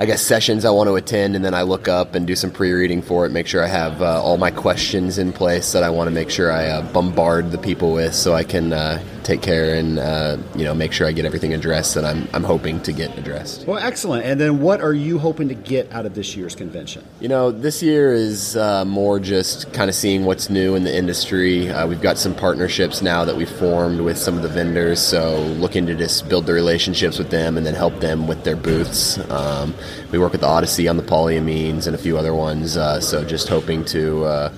I 0.00 0.06
guess 0.06 0.22
sessions 0.22 0.64
I 0.64 0.70
want 0.70 0.88
to 0.88 0.94
attend, 0.94 1.34
and 1.34 1.44
then 1.44 1.54
I 1.54 1.62
look 1.62 1.88
up 1.88 2.14
and 2.14 2.24
do 2.24 2.36
some 2.36 2.52
pre-reading 2.52 3.02
for 3.02 3.26
it. 3.26 3.32
Make 3.32 3.48
sure 3.48 3.64
I 3.64 3.66
have 3.66 4.00
uh, 4.00 4.22
all 4.22 4.38
my 4.38 4.52
questions 4.52 5.18
in 5.18 5.32
place 5.32 5.72
that 5.72 5.82
I 5.82 5.90
want 5.90 6.06
to 6.06 6.12
make 6.12 6.30
sure 6.30 6.52
I 6.52 6.66
uh, 6.66 6.92
bombard 6.92 7.50
the 7.50 7.58
people 7.58 7.92
with, 7.92 8.14
so 8.14 8.32
I 8.32 8.44
can 8.44 8.72
uh, 8.72 9.02
take 9.24 9.42
care 9.42 9.74
and 9.74 9.98
uh, 9.98 10.38
you 10.54 10.64
know 10.64 10.72
make 10.72 10.92
sure 10.92 11.06
I 11.06 11.12
get 11.12 11.24
everything 11.24 11.52
addressed 11.52 11.96
that 11.96 12.04
I'm 12.04 12.28
I'm 12.32 12.44
hoping 12.44 12.80
to 12.82 12.92
get 12.92 13.18
addressed. 13.18 13.66
Well, 13.66 13.78
excellent. 13.78 14.24
And 14.24 14.40
then, 14.40 14.60
what 14.60 14.80
are 14.80 14.94
you 14.94 15.18
hoping 15.18 15.48
to 15.48 15.54
get 15.54 15.92
out 15.92 16.06
of 16.06 16.14
this 16.14 16.36
year's 16.36 16.54
convention? 16.54 17.04
You 17.18 17.28
know, 17.28 17.50
this 17.50 17.82
year 17.82 18.14
is 18.14 18.56
uh, 18.56 18.84
more 18.84 19.18
just 19.18 19.72
kind 19.72 19.90
of 19.90 19.96
seeing 19.96 20.24
what's 20.24 20.48
new 20.48 20.76
in 20.76 20.84
the 20.84 20.96
industry. 20.96 21.70
Uh, 21.70 21.88
we've 21.88 22.00
got 22.00 22.18
some 22.18 22.36
partnerships 22.36 23.02
now 23.02 23.24
that 23.24 23.34
we've 23.36 23.50
formed 23.50 24.00
with 24.00 24.16
some 24.16 24.36
of 24.36 24.42
the 24.42 24.48
vendors, 24.48 25.00
so 25.00 25.40
looking 25.58 25.86
to 25.86 25.96
just 25.96 26.28
build 26.28 26.46
the 26.46 26.52
relationships 26.52 27.18
with 27.18 27.30
them 27.30 27.56
and 27.56 27.66
then 27.66 27.74
help 27.74 27.98
them 27.98 28.28
with 28.28 28.44
their 28.44 28.56
booths. 28.56 29.18
Um, 29.28 29.74
we 30.10 30.18
work 30.18 30.32
with 30.32 30.40
the 30.40 30.46
Odyssey 30.46 30.88
on 30.88 30.96
the 30.96 31.02
polyamines 31.02 31.86
and 31.86 31.94
a 31.94 31.98
few 31.98 32.16
other 32.18 32.34
ones. 32.34 32.76
Uh, 32.76 33.00
so 33.00 33.24
just 33.24 33.48
hoping 33.48 33.84
to 33.86 34.24
uh, 34.24 34.52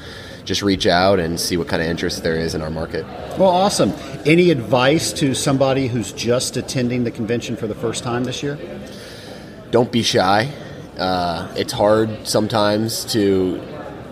just 0.44 0.62
reach 0.62 0.86
out 0.86 1.18
and 1.18 1.38
see 1.38 1.56
what 1.56 1.68
kind 1.68 1.82
of 1.82 1.88
interest 1.88 2.22
there 2.22 2.34
is 2.34 2.54
in 2.54 2.62
our 2.62 2.70
market. 2.70 3.04
Well, 3.38 3.50
awesome. 3.50 3.92
Any 4.26 4.50
advice 4.50 5.12
to 5.14 5.34
somebody 5.34 5.88
who's 5.88 6.12
just 6.12 6.56
attending 6.56 7.04
the 7.04 7.10
convention 7.10 7.56
for 7.56 7.66
the 7.66 7.74
first 7.74 8.02
time 8.02 8.24
this 8.24 8.42
year? 8.42 8.58
Don't 9.70 9.92
be 9.92 10.02
shy. 10.02 10.50
Uh, 10.98 11.52
it's 11.56 11.72
hard 11.72 12.26
sometimes 12.26 13.04
to 13.12 13.62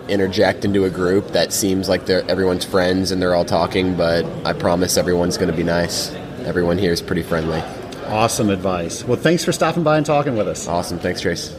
interject 0.08 0.64
into 0.64 0.84
a 0.84 0.90
group 0.90 1.28
that 1.28 1.52
seems 1.52 1.88
like 1.88 2.06
they're 2.06 2.28
everyone's 2.30 2.64
friends 2.64 3.10
and 3.10 3.20
they're 3.20 3.34
all 3.34 3.44
talking, 3.44 3.96
but 3.96 4.24
I 4.46 4.52
promise 4.52 4.96
everyone's 4.96 5.36
going 5.36 5.50
to 5.50 5.56
be 5.56 5.64
nice. 5.64 6.14
Everyone 6.44 6.78
here 6.78 6.92
is 6.92 7.02
pretty 7.02 7.22
friendly. 7.22 7.62
Awesome 8.08 8.48
advice. 8.48 9.04
Well, 9.04 9.18
thanks 9.18 9.44
for 9.44 9.52
stopping 9.52 9.82
by 9.82 9.98
and 9.98 10.06
talking 10.06 10.34
with 10.34 10.48
us. 10.48 10.66
Awesome. 10.66 10.98
Thanks, 10.98 11.20
Trace. 11.20 11.54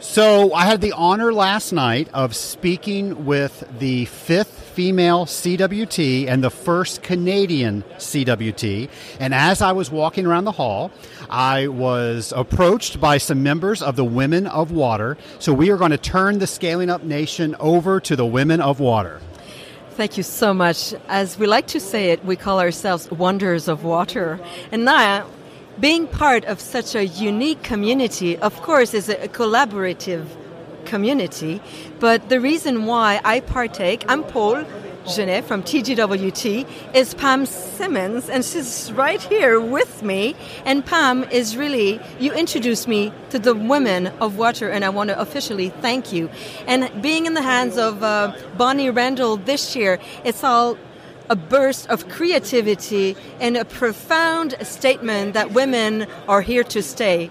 So, 0.00 0.52
I 0.52 0.66
had 0.66 0.80
the 0.80 0.92
honor 0.92 1.32
last 1.32 1.72
night 1.72 2.08
of 2.12 2.34
speaking 2.34 3.24
with 3.24 3.64
the 3.78 4.06
fifth 4.06 4.58
female 4.74 5.24
CWT 5.24 6.26
and 6.26 6.42
the 6.42 6.50
first 6.50 7.04
Canadian 7.04 7.84
CWT. 7.98 8.90
And 9.20 9.32
as 9.32 9.62
I 9.62 9.70
was 9.70 9.92
walking 9.92 10.26
around 10.26 10.44
the 10.44 10.52
hall, 10.52 10.90
I 11.30 11.68
was 11.68 12.32
approached 12.36 13.00
by 13.00 13.18
some 13.18 13.44
members 13.44 13.80
of 13.80 13.94
the 13.94 14.04
Women 14.04 14.48
of 14.48 14.72
Water. 14.72 15.16
So, 15.38 15.52
we 15.52 15.70
are 15.70 15.76
going 15.76 15.92
to 15.92 15.98
turn 15.98 16.40
the 16.40 16.48
Scaling 16.48 16.90
Up 16.90 17.04
Nation 17.04 17.54
over 17.60 18.00
to 18.00 18.16
the 18.16 18.26
Women 18.26 18.60
of 18.60 18.80
Water. 18.80 19.20
Thank 19.94 20.16
you 20.16 20.22
so 20.22 20.54
much. 20.54 20.94
As 21.06 21.38
we 21.38 21.46
like 21.46 21.66
to 21.66 21.78
say 21.78 22.12
it, 22.12 22.24
we 22.24 22.34
call 22.34 22.60
ourselves 22.60 23.10
Wonders 23.10 23.68
of 23.68 23.84
Water. 23.84 24.40
And 24.72 24.86
now, 24.86 25.26
being 25.80 26.06
part 26.06 26.46
of 26.46 26.60
such 26.60 26.94
a 26.94 27.04
unique 27.04 27.62
community, 27.62 28.38
of 28.38 28.62
course, 28.62 28.94
is 28.94 29.10
a 29.10 29.28
collaborative 29.28 30.24
community. 30.86 31.60
But 32.00 32.30
the 32.30 32.40
reason 32.40 32.86
why 32.86 33.20
I 33.22 33.40
partake, 33.40 34.06
I'm 34.08 34.24
Paul, 34.24 34.64
Genet 35.06 35.44
from 35.44 35.62
TGWT 35.62 36.94
is 36.94 37.14
Pam 37.14 37.44
Simmons, 37.44 38.28
and 38.28 38.44
she's 38.44 38.92
right 38.92 39.20
here 39.20 39.60
with 39.60 40.02
me. 40.02 40.36
And 40.64 40.84
Pam 40.86 41.24
is 41.24 41.56
really, 41.56 42.00
you 42.20 42.32
introduced 42.32 42.86
me 42.86 43.12
to 43.30 43.38
the 43.38 43.54
women 43.54 44.08
of 44.20 44.38
water, 44.38 44.68
and 44.68 44.84
I 44.84 44.90
want 44.90 45.10
to 45.10 45.18
officially 45.18 45.70
thank 45.70 46.12
you. 46.12 46.30
And 46.66 47.02
being 47.02 47.26
in 47.26 47.34
the 47.34 47.42
hands 47.42 47.76
of 47.76 48.02
uh, 48.02 48.36
Bonnie 48.56 48.90
Randall 48.90 49.36
this 49.38 49.74
year, 49.74 49.98
it's 50.24 50.44
all 50.44 50.78
a 51.28 51.36
burst 51.36 51.88
of 51.88 52.08
creativity 52.08 53.16
and 53.40 53.56
a 53.56 53.64
profound 53.64 54.54
statement 54.62 55.34
that 55.34 55.52
women 55.52 56.06
are 56.28 56.42
here 56.42 56.64
to 56.64 56.82
stay 56.82 57.30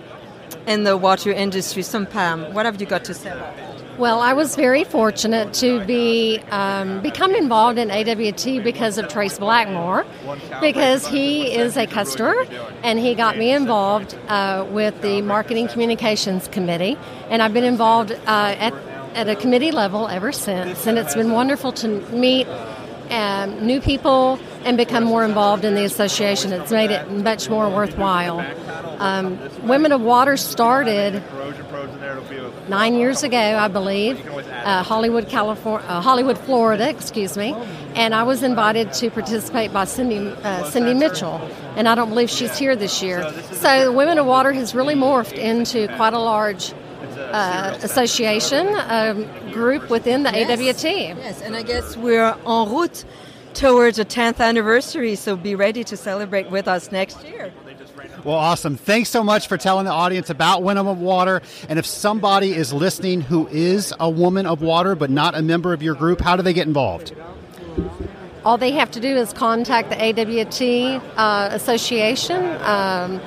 in 0.67 0.84
the 0.84 0.97
water 0.97 1.31
industry. 1.31 1.84
So, 1.84 2.05
Pam, 2.05 2.53
what 2.53 2.65
have 2.65 2.81
you 2.81 2.88
got 2.88 3.05
to 3.05 3.13
say 3.13 3.29
about 3.29 3.55
that? 3.55 3.70
Well, 4.01 4.19
I 4.19 4.33
was 4.33 4.55
very 4.55 4.83
fortunate 4.83 5.53
to 5.61 5.85
be 5.85 6.39
um, 6.49 7.03
become 7.03 7.35
involved 7.35 7.77
in 7.77 7.91
AWT 7.91 8.63
because 8.63 8.97
of 8.97 9.07
Trace 9.09 9.37
Blackmore, 9.37 10.07
because 10.59 11.05
he 11.05 11.53
is 11.53 11.77
a 11.77 11.85
customer, 11.85 12.33
and 12.81 12.97
he 12.97 13.13
got 13.13 13.37
me 13.37 13.51
involved 13.51 14.17
uh, 14.27 14.65
with 14.71 14.99
the 15.03 15.21
Marketing 15.21 15.67
Communications 15.67 16.47
Committee, 16.47 16.97
and 17.29 17.43
I've 17.43 17.53
been 17.53 17.63
involved 17.63 18.11
uh, 18.11 18.55
at 18.57 18.73
at 19.13 19.29
a 19.29 19.35
committee 19.35 19.71
level 19.71 20.07
ever 20.07 20.31
since, 20.31 20.87
and 20.87 20.97
it's 20.97 21.13
been 21.13 21.31
wonderful 21.31 21.71
to 21.73 21.87
meet 22.09 22.47
um, 23.11 23.67
new 23.67 23.79
people 23.79 24.39
and 24.65 24.77
become 24.77 25.03
more 25.03 25.23
involved 25.23 25.63
in 25.63 25.75
the 25.75 25.85
association. 25.85 26.53
It's 26.53 26.71
made 26.71 26.89
it 26.89 27.11
much 27.11 27.51
more 27.51 27.69
worthwhile. 27.69 28.39
Um, 28.99 29.37
Women 29.67 29.91
of 29.91 30.01
Water 30.01 30.37
started 30.37 31.21
nine 32.71 32.95
years 32.95 33.21
ago, 33.21 33.38
I 33.38 33.67
believe, 33.67 34.25
uh, 34.25 34.81
Hollywood, 34.81 35.27
California, 35.27 35.86
uh, 35.88 35.99
Hollywood, 36.01 36.38
Florida, 36.38 36.89
excuse 36.89 37.36
me, 37.36 37.53
and 37.95 38.15
I 38.15 38.23
was 38.23 38.43
invited 38.43 38.93
to 38.93 39.12
participate 39.12 39.73
by 39.73 39.84
Cindy 39.84 40.29
uh, 40.29 40.63
Cindy 40.69 40.93
Mitchell, 40.93 41.38
and 41.75 41.88
I 41.88 41.95
don't 41.95 42.10
believe 42.10 42.29
she's 42.29 42.57
here 42.57 42.75
this 42.77 43.03
year. 43.03 43.21
So 43.51 43.86
the 43.86 43.91
Women 43.91 44.17
of 44.17 44.25
Water 44.25 44.53
has 44.53 44.73
really 44.73 44.95
morphed 44.95 45.38
into 45.38 45.88
quite 45.97 46.13
a 46.13 46.19
large. 46.19 46.73
Uh, 47.34 47.77
association 47.84 48.67
um, 48.89 49.23
group 49.51 49.89
within 49.89 50.23
the 50.23 50.31
yes. 50.31 50.49
AWT. 50.49 50.84
Yes, 50.84 51.41
and 51.41 51.55
I 51.55 51.63
guess 51.63 51.95
we're 51.95 52.36
en 52.45 52.69
route 52.69 53.05
towards 53.53 53.99
a 53.99 54.05
10th 54.05 54.39
anniversary, 54.39 55.15
so 55.15 55.38
be 55.38 55.55
ready 55.55 55.84
to 55.86 55.95
celebrate 55.95 56.49
with 56.51 56.67
us 56.67 56.91
next 56.91 57.23
year. 57.23 57.53
Well, 58.23 58.36
awesome. 58.36 58.75
Thanks 58.77 59.10
so 59.10 59.23
much 59.23 59.47
for 59.47 59.57
telling 59.57 59.86
the 59.86 59.91
audience 59.91 60.29
about 60.29 60.63
Women 60.63 60.88
of 60.88 60.99
Water. 60.99 61.41
And 61.69 61.79
if 61.79 61.86
somebody 61.86 62.53
is 62.53 62.71
listening 62.71 63.21
who 63.21 63.47
is 63.47 63.93
a 63.99 64.10
woman 64.10 64.45
of 64.45 64.62
water 64.62 64.95
but 64.95 65.10
not 65.10 65.36
a 65.36 65.41
member 65.41 65.73
of 65.73 65.81
your 65.81 65.95
group, 65.95 66.21
how 66.21 66.36
do 66.36 66.43
they 66.43 66.53
get 66.53 66.67
involved? 66.67 67.15
All 68.45 68.57
they 68.57 68.71
have 68.71 68.91
to 68.91 68.99
do 68.99 69.15
is 69.15 69.34
contact 69.34 69.89
the 69.89 69.97
AWT 69.97 71.01
uh, 71.17 71.49
Association. 71.51 72.43
Um, 72.62 73.21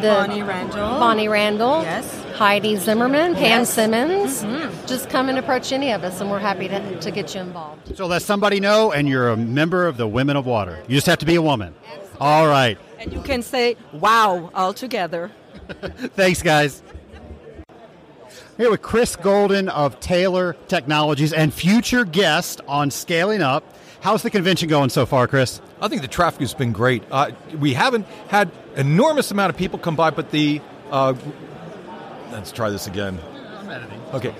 the 0.00 0.08
Bonnie 0.26 0.42
Randall. 0.42 0.98
Bonnie 0.98 1.28
Randall. 1.28 1.82
Yes. 1.82 2.22
Heidi 2.34 2.76
Zimmerman, 2.76 3.34
Pam 3.34 3.60
Yes. 3.60 3.72
Simmons. 3.72 4.42
Just 4.86 5.08
come 5.08 5.30
and 5.30 5.38
approach 5.38 5.72
any 5.72 5.90
of 5.92 6.04
us, 6.04 6.20
and 6.20 6.30
we're 6.30 6.38
happy 6.38 6.68
to, 6.68 7.00
to 7.00 7.10
get 7.10 7.34
you 7.34 7.40
involved. 7.40 7.96
So 7.96 8.06
let 8.06 8.20
somebody 8.22 8.60
know, 8.60 8.92
and 8.92 9.08
you're 9.08 9.30
a 9.30 9.36
member 9.36 9.86
of 9.86 9.96
the 9.96 10.06
Women 10.06 10.36
of 10.36 10.44
Water. 10.44 10.78
You 10.86 10.94
just 10.96 11.06
have 11.06 11.18
to 11.20 11.26
be 11.26 11.36
a 11.36 11.42
woman. 11.42 11.74
All 12.20 12.46
right. 12.46 12.78
And 12.98 13.12
you 13.12 13.20
can 13.22 13.42
say, 13.42 13.76
wow, 13.92 14.50
all 14.54 14.72
together. 14.72 15.30
Thanks, 15.68 16.42
guys. 16.42 16.82
Here 18.56 18.70
with 18.70 18.80
Chris 18.80 19.16
Golden 19.16 19.68
of 19.68 20.00
Taylor 20.00 20.56
Technologies 20.68 21.32
and 21.34 21.52
future 21.52 22.04
guest 22.04 22.62
on 22.66 22.90
Scaling 22.90 23.42
Up. 23.42 23.64
How's 24.00 24.22
the 24.22 24.30
convention 24.30 24.68
going 24.68 24.88
so 24.88 25.04
far, 25.04 25.26
Chris? 25.26 25.60
I 25.80 25.88
think 25.88 26.00
the 26.00 26.08
traffic 26.08 26.40
has 26.40 26.54
been 26.54 26.72
great. 26.72 27.02
Uh, 27.10 27.32
we 27.58 27.74
haven't 27.74 28.06
had 28.28 28.50
enormous 28.76 29.30
amount 29.30 29.50
of 29.50 29.56
people 29.56 29.78
come 29.78 29.96
by, 29.96 30.10
but 30.10 30.30
the 30.30 30.60
uh, 30.90 31.14
let's 32.30 32.52
try 32.52 32.70
this 32.70 32.86
again. 32.86 33.18
Okay, 34.14 34.34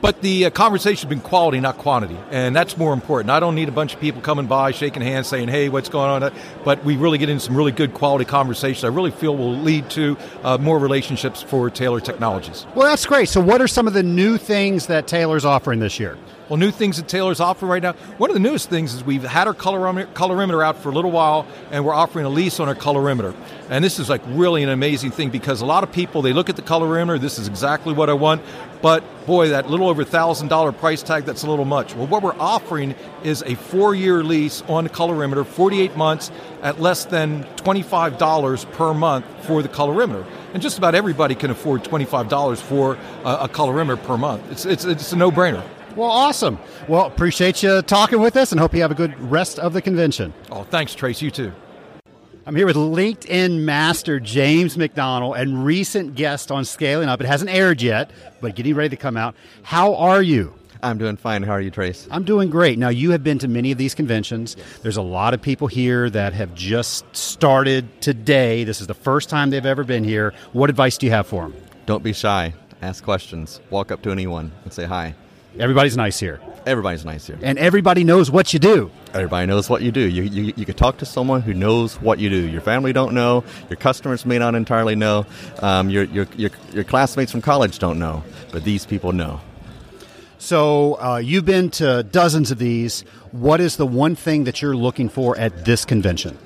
But 0.00 0.22
the 0.22 0.46
uh, 0.46 0.50
conversation's 0.50 1.08
been 1.08 1.20
quality, 1.20 1.60
not 1.60 1.76
quantity, 1.78 2.16
and 2.30 2.56
that's 2.56 2.76
more 2.76 2.92
important. 2.92 3.30
I 3.30 3.40
don't 3.40 3.54
need 3.54 3.68
a 3.68 3.72
bunch 3.72 3.94
of 3.94 4.00
people 4.00 4.22
coming 4.22 4.46
by, 4.46 4.70
shaking 4.70 5.02
hands, 5.02 5.28
saying, 5.28 5.48
"Hey, 5.48 5.68
what's 5.68 5.88
going 5.88 6.22
on?" 6.22 6.32
But 6.64 6.84
we 6.84 6.96
really 6.96 7.18
get 7.18 7.28
into 7.28 7.44
some 7.44 7.56
really 7.56 7.72
good 7.72 7.92
quality 7.92 8.24
conversations. 8.24 8.84
I 8.84 8.88
really 8.88 9.10
feel 9.10 9.36
will 9.36 9.56
lead 9.56 9.90
to 9.90 10.16
uh, 10.42 10.58
more 10.58 10.78
relationships 10.78 11.42
for 11.42 11.68
Taylor 11.70 12.00
Technologies. 12.00 12.66
Well, 12.74 12.86
that's 12.88 13.04
great. 13.04 13.28
So, 13.28 13.40
what 13.40 13.60
are 13.60 13.68
some 13.68 13.86
of 13.86 13.92
the 13.92 14.02
new 14.02 14.38
things 14.38 14.86
that 14.86 15.06
Taylor's 15.06 15.44
offering 15.44 15.80
this 15.80 16.00
year? 16.00 16.16
Well, 16.50 16.56
new 16.56 16.72
things 16.72 16.96
that 16.96 17.06
Taylor's 17.06 17.38
offering 17.38 17.70
right 17.70 17.80
now. 17.80 17.92
One 18.18 18.28
of 18.28 18.34
the 18.34 18.40
newest 18.40 18.68
things 18.68 18.92
is 18.92 19.04
we've 19.04 19.22
had 19.22 19.46
our 19.46 19.54
colorimeter, 19.54 20.64
out 20.64 20.78
for 20.78 20.88
a 20.88 20.92
little 20.92 21.12
while, 21.12 21.46
and 21.70 21.84
we're 21.84 21.94
offering 21.94 22.26
a 22.26 22.28
lease 22.28 22.58
on 22.58 22.66
our 22.66 22.74
colorimeter. 22.74 23.36
And 23.68 23.84
this 23.84 24.00
is 24.00 24.08
like 24.08 24.20
really 24.26 24.64
an 24.64 24.68
amazing 24.68 25.12
thing 25.12 25.30
because 25.30 25.60
a 25.60 25.66
lot 25.66 25.84
of 25.84 25.92
people 25.92 26.22
they 26.22 26.32
look 26.32 26.48
at 26.48 26.56
the 26.56 26.62
colorimeter. 26.62 27.20
This 27.20 27.38
is 27.38 27.46
exactly 27.46 27.94
what 27.94 28.10
I 28.10 28.14
want, 28.14 28.42
but 28.82 29.04
boy, 29.26 29.50
that 29.50 29.70
little 29.70 29.88
over 29.88 30.02
thousand 30.02 30.48
dollar 30.48 30.72
price 30.72 31.04
tag 31.04 31.24
that's 31.24 31.44
a 31.44 31.48
little 31.48 31.64
much. 31.64 31.94
Well, 31.94 32.08
what 32.08 32.20
we're 32.20 32.36
offering 32.40 32.96
is 33.22 33.44
a 33.46 33.54
four 33.54 33.94
year 33.94 34.24
lease 34.24 34.62
on 34.62 34.82
the 34.82 34.90
colorimeter, 34.90 35.46
48 35.46 35.96
months 35.96 36.32
at 36.62 36.80
less 36.80 37.04
than 37.04 37.44
$25 37.58 38.72
per 38.72 38.92
month 38.92 39.24
for 39.46 39.62
the 39.62 39.68
colorimeter. 39.68 40.26
And 40.52 40.60
just 40.60 40.78
about 40.78 40.96
everybody 40.96 41.36
can 41.36 41.52
afford 41.52 41.84
$25 41.84 42.60
for 42.60 42.98
a, 43.24 43.44
a 43.44 43.48
colorimeter 43.48 44.02
per 44.02 44.16
month. 44.16 44.50
It's, 44.50 44.64
it's, 44.64 44.84
it's 44.84 45.12
a 45.12 45.16
no 45.16 45.30
brainer. 45.30 45.64
Well, 45.96 46.10
awesome. 46.10 46.58
Well, 46.88 47.06
appreciate 47.06 47.62
you 47.62 47.82
talking 47.82 48.20
with 48.20 48.36
us 48.36 48.52
and 48.52 48.60
hope 48.60 48.74
you 48.74 48.82
have 48.82 48.90
a 48.90 48.94
good 48.94 49.18
rest 49.30 49.58
of 49.58 49.72
the 49.72 49.82
convention. 49.82 50.32
Oh, 50.50 50.62
thanks, 50.62 50.94
Trace. 50.94 51.20
You 51.20 51.30
too. 51.30 51.52
I'm 52.46 52.56
here 52.56 52.66
with 52.66 52.76
LinkedIn 52.76 53.60
master 53.60 54.18
James 54.18 54.78
McDonald 54.78 55.36
and 55.36 55.64
recent 55.64 56.14
guest 56.14 56.50
on 56.50 56.64
Scaling 56.64 57.08
Up. 57.08 57.20
It 57.20 57.26
hasn't 57.26 57.50
aired 57.50 57.82
yet, 57.82 58.10
but 58.40 58.54
getting 58.54 58.74
ready 58.74 58.88
to 58.90 58.96
come 58.96 59.16
out. 59.16 59.34
How 59.62 59.94
are 59.96 60.22
you? 60.22 60.54
I'm 60.82 60.96
doing 60.96 61.16
fine. 61.16 61.42
How 61.42 61.52
are 61.52 61.60
you, 61.60 61.70
Trace? 61.70 62.08
I'm 62.10 62.24
doing 62.24 62.48
great. 62.48 62.78
Now, 62.78 62.88
you 62.88 63.10
have 63.10 63.22
been 63.22 63.38
to 63.40 63.48
many 63.48 63.70
of 63.70 63.78
these 63.78 63.94
conventions. 63.94 64.56
There's 64.82 64.96
a 64.96 65.02
lot 65.02 65.34
of 65.34 65.42
people 65.42 65.66
here 65.66 66.08
that 66.10 66.32
have 66.32 66.54
just 66.54 67.04
started 67.14 68.00
today. 68.00 68.64
This 68.64 68.80
is 68.80 68.86
the 68.86 68.94
first 68.94 69.28
time 69.28 69.50
they've 69.50 69.66
ever 69.66 69.84
been 69.84 70.04
here. 70.04 70.32
What 70.52 70.70
advice 70.70 70.96
do 70.96 71.06
you 71.06 71.12
have 71.12 71.26
for 71.26 71.42
them? 71.42 71.54
Don't 71.84 72.02
be 72.02 72.14
shy. 72.14 72.54
Ask 72.80 73.04
questions. 73.04 73.60
Walk 73.68 73.92
up 73.92 74.00
to 74.02 74.10
anyone 74.10 74.52
and 74.64 74.72
say 74.72 74.84
hi. 74.84 75.14
Everybody's 75.58 75.96
nice 75.96 76.18
here. 76.18 76.40
Everybody's 76.66 77.04
nice 77.04 77.26
here. 77.26 77.38
And 77.42 77.58
everybody 77.58 78.04
knows 78.04 78.30
what 78.30 78.52
you 78.52 78.60
do. 78.60 78.90
Everybody 79.14 79.46
knows 79.46 79.68
what 79.68 79.82
you 79.82 79.90
do. 79.90 80.00
You, 80.00 80.22
you, 80.22 80.52
you 80.56 80.66
could 80.66 80.76
talk 80.76 80.98
to 80.98 81.06
someone 81.06 81.40
who 81.40 81.54
knows 81.54 82.00
what 82.00 82.18
you 82.18 82.30
do. 82.30 82.48
Your 82.48 82.60
family 82.60 82.92
don't 82.92 83.14
know. 83.14 83.44
Your 83.68 83.76
customers 83.76 84.24
may 84.24 84.38
not 84.38 84.54
entirely 84.54 84.94
know. 84.94 85.26
Um, 85.60 85.90
your, 85.90 86.04
your, 86.04 86.26
your, 86.36 86.50
your 86.72 86.84
classmates 86.84 87.32
from 87.32 87.42
college 87.42 87.78
don't 87.78 87.98
know. 87.98 88.22
But 88.52 88.64
these 88.64 88.86
people 88.86 89.12
know. 89.12 89.40
So 90.38 90.94
uh, 91.00 91.18
you've 91.18 91.44
been 91.44 91.70
to 91.72 92.02
dozens 92.04 92.50
of 92.50 92.58
these. 92.58 93.02
What 93.32 93.60
is 93.60 93.76
the 93.76 93.86
one 93.86 94.14
thing 94.14 94.44
that 94.44 94.62
you're 94.62 94.76
looking 94.76 95.08
for 95.08 95.36
at 95.36 95.64
this 95.64 95.84
convention? 95.84 96.38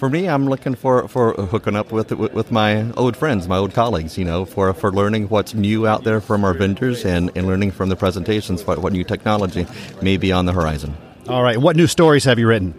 For 0.00 0.08
me, 0.08 0.30
I'm 0.30 0.48
looking 0.48 0.76
for, 0.76 1.06
for 1.08 1.34
hooking 1.34 1.76
up 1.76 1.92
with, 1.92 2.10
with, 2.12 2.32
with 2.32 2.50
my 2.50 2.90
old 2.92 3.18
friends, 3.18 3.46
my 3.46 3.58
old 3.58 3.74
colleagues. 3.74 4.16
You 4.16 4.24
know, 4.24 4.46
for, 4.46 4.72
for 4.72 4.90
learning 4.90 5.28
what's 5.28 5.52
new 5.52 5.86
out 5.86 6.04
there 6.04 6.22
from 6.22 6.42
our 6.42 6.54
vendors 6.54 7.04
and, 7.04 7.30
and 7.34 7.46
learning 7.46 7.72
from 7.72 7.90
the 7.90 7.96
presentations 7.96 8.64
what, 8.64 8.78
what 8.78 8.94
new 8.94 9.04
technology 9.04 9.66
may 10.00 10.16
be 10.16 10.32
on 10.32 10.46
the 10.46 10.54
horizon. 10.54 10.96
All 11.28 11.42
right. 11.42 11.58
What 11.58 11.76
new 11.76 11.86
stories 11.86 12.24
have 12.24 12.38
you 12.38 12.46
written? 12.46 12.70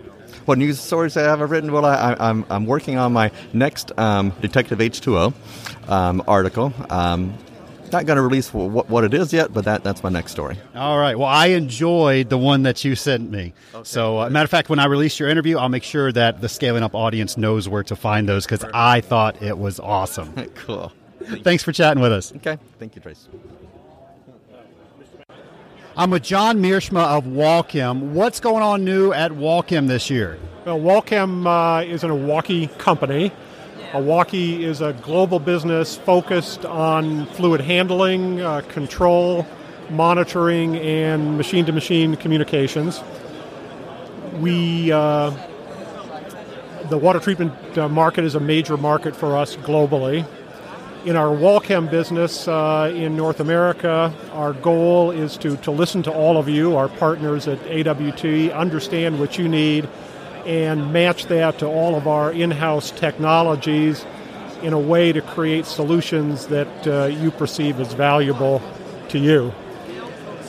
What 0.45 0.57
news 0.57 0.79
stories 0.79 1.13
have 1.13 1.41
I 1.41 1.43
written? 1.43 1.71
Well, 1.71 1.85
I, 1.85 2.13
am 2.13 2.17
I'm, 2.19 2.45
I'm 2.49 2.65
working 2.65 2.97
on 2.97 3.13
my 3.13 3.29
next 3.53 3.91
um, 3.99 4.33
Detective 4.41 4.79
H2O 4.79 5.31
um, 5.91 6.23
article. 6.27 6.73
Um, 6.89 7.37
not 7.91 8.05
going 8.05 8.17
to 8.17 8.21
release 8.21 8.53
what, 8.53 8.89
what 8.89 9.03
it 9.03 9.13
is 9.13 9.33
yet, 9.33 9.53
but 9.53 9.65
that, 9.65 9.83
that's 9.83 10.03
my 10.03 10.09
next 10.09 10.31
story. 10.31 10.57
All 10.75 10.97
right. 10.97 11.17
Well, 11.17 11.27
I 11.27 11.47
enjoyed 11.47 12.29
the 12.29 12.37
one 12.37 12.63
that 12.63 12.83
you 12.83 12.95
sent 12.95 13.29
me. 13.29 13.53
Okay. 13.73 13.83
So, 13.83 14.21
uh, 14.21 14.29
matter 14.29 14.45
of 14.45 14.49
fact, 14.49 14.69
when 14.69 14.79
I 14.79 14.85
release 14.85 15.19
your 15.19 15.29
interview, 15.29 15.57
I'll 15.57 15.69
make 15.69 15.83
sure 15.83 16.11
that 16.11 16.41
the 16.41 16.49
Scaling 16.49 16.83
Up 16.83 16.95
audience 16.95 17.37
knows 17.37 17.67
where 17.69 17.83
to 17.83 17.95
find 17.95 18.27
those 18.27 18.45
because 18.45 18.65
I 18.73 19.01
thought 19.01 19.41
it 19.41 19.57
was 19.57 19.79
awesome. 19.79 20.33
cool. 20.55 20.91
Thanks 21.43 21.63
for 21.63 21.71
chatting 21.71 22.01
with 22.01 22.11
us. 22.11 22.33
Okay. 22.35 22.57
Thank 22.79 22.95
you, 22.95 23.01
Trace. 23.01 23.27
I'm 25.97 26.09
with 26.09 26.23
John 26.23 26.61
Mearshma 26.61 27.17
of 27.17 27.25
Walchem. 27.25 28.11
What's 28.11 28.39
going 28.39 28.63
on 28.63 28.85
new 28.85 29.11
at 29.11 29.31
Walchem 29.31 29.87
this 29.87 30.09
year? 30.09 30.39
Well, 30.65 30.79
Walchem 30.79 31.45
uh, 31.45 31.83
is 31.83 32.03
an 32.03 32.11
Iwaki 32.11 32.75
company. 32.77 33.31
Iwaki 33.91 34.61
is 34.61 34.79
a 34.79 34.93
global 34.93 35.37
business 35.37 35.97
focused 35.97 36.63
on 36.63 37.25
fluid 37.25 37.59
handling, 37.59 38.39
uh, 38.39 38.61
control, 38.69 39.45
monitoring, 39.89 40.77
and 40.77 41.35
machine 41.35 41.65
to 41.65 41.73
machine 41.73 42.15
communications. 42.15 43.03
We, 44.39 44.93
uh, 44.93 45.31
the 46.89 46.97
water 46.97 47.19
treatment 47.19 47.53
uh, 47.77 47.89
market 47.89 48.23
is 48.23 48.33
a 48.33 48.39
major 48.39 48.77
market 48.77 49.13
for 49.13 49.35
us 49.35 49.57
globally. 49.57 50.25
In 51.03 51.17
our 51.17 51.35
Walchem 51.35 51.91
business 51.91 52.47
uh, 52.47 52.93
in 52.95 53.17
North 53.17 53.41
America, 53.41 54.13
our 54.31 54.53
goal 54.53 55.11
is 55.11 55.35
to, 55.37 55.57
to 55.57 55.71
listen 55.71 56.01
to 56.03 56.13
all 56.13 56.37
of 56.37 56.47
you, 56.47 56.77
our 56.77 56.87
partners 56.87 57.45
at 57.45 57.59
AWT, 57.67 58.53
understand 58.53 59.19
what 59.19 59.37
you 59.37 59.49
need, 59.49 59.89
and 60.45 60.91
match 60.91 61.25
that 61.25 61.59
to 61.59 61.67
all 61.67 61.95
of 61.95 62.07
our 62.07 62.31
in 62.31 62.51
house 62.51 62.91
technologies 62.91 64.05
in 64.61 64.73
a 64.73 64.79
way 64.79 65.11
to 65.11 65.21
create 65.21 65.65
solutions 65.65 66.47
that 66.47 66.87
uh, 66.87 67.05
you 67.05 67.31
perceive 67.31 67.79
as 67.79 67.93
valuable 67.93 68.61
to 69.09 69.19
you. 69.19 69.53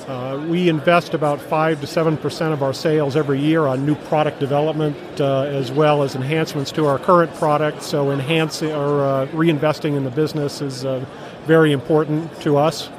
Uh, 0.07 0.45
we 0.49 0.69
invest 0.69 1.15
about 1.15 1.41
5 1.41 1.81
to 1.81 1.87
7 1.87 2.17
percent 2.17 2.53
of 2.53 2.63
our 2.63 2.75
sales 2.75 3.17
every 3.17 3.41
year 3.41 3.67
on 3.67 3.87
new 3.87 3.95
product 3.95 4.41
development 4.41 4.97
uh, 5.21 5.43
as 5.43 5.71
well 5.71 6.03
as 6.03 6.17
enhancements 6.17 6.73
to 6.73 6.87
our 6.87 6.99
current 6.99 7.33
product. 7.35 7.83
So, 7.83 8.11
enhancing 8.11 8.73
or 8.73 9.05
uh, 9.05 9.27
reinvesting 9.29 9.97
in 9.97 10.03
the 10.03 10.11
business 10.11 10.61
is 10.61 10.85
uh, 10.85 11.05
very 11.47 11.71
important 11.73 12.41
to 12.43 12.57
us. 12.57 12.91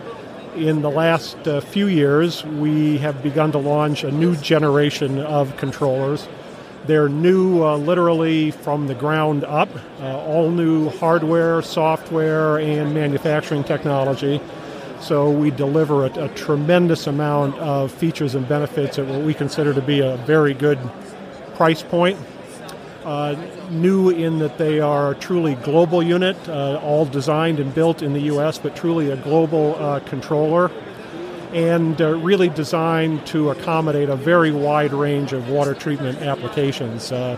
In 0.56 0.82
the 0.82 0.89
last 0.89 1.36
uh, 1.47 1.60
few 1.60 1.88
years, 1.88 2.45
we 2.45 2.99
have 2.99 3.21
begun 3.21 3.51
to 3.51 3.58
launch 3.58 4.03
a 4.03 4.12
new 4.12 4.36
generation 4.38 5.19
of 5.19 5.58
controllers 5.58 6.27
they're 6.86 7.10
new 7.10 7.63
uh, 7.63 7.78
literally 7.78 8.52
from 8.52 8.88
the 8.88 8.96
ground 8.96 9.43
up, 9.43 9.69
uh, 10.02 10.17
all 10.17 10.52
new 10.52 10.89
hardware, 10.89 11.62
software, 11.62 12.58
and 12.58 12.93
manufacturing 12.93 13.63
technology. 13.63 14.41
So 15.00 15.30
we 15.30 15.52
deliver 15.52 16.06
a, 16.06 16.26
a, 16.26 16.30
tremendous 16.30 17.08
amount 17.08 17.56
of 17.56 17.91
features 17.91 18.36
and 18.36 18.48
benefits 18.48 18.98
at 18.98 19.06
what 19.06 19.22
we 19.22 19.34
consider 19.34 19.74
to 19.74 19.82
be 19.82 20.00
a 20.00 20.17
very 20.17 20.54
good 20.54 20.80
price 21.56 21.84
point. 21.84 22.17
Uh, 23.04 23.36
new 23.69 24.10
in 24.10 24.39
that 24.39 24.58
they 24.58 24.80
are 24.80 25.12
a 25.12 25.15
truly 25.15 25.56
global 25.56 26.02
unit, 26.02 26.38
uh, 26.48 26.80
all 26.82 27.06
designed 27.06 27.60
and 27.60 27.76
built 27.76 28.02
in 28.02 28.13
the 28.13 28.22
U.S., 28.22 28.58
but 28.58 28.78
truly 28.78 29.12
a 29.12 29.17
global 29.17 29.76
uh, 29.76 30.00
controller 30.02 30.72
and 31.54 32.02
uh, 32.02 32.18
really 32.18 32.50
designed 32.50 33.26
to 33.28 33.52
accommodate 33.52 34.10
a 34.10 34.16
very 34.16 34.52
wide 34.52 34.92
range 34.92 35.34
of 35.34 35.50
water 35.50 35.76
treatment 35.76 36.20
applications. 36.20 37.12
Uh, 37.12 37.38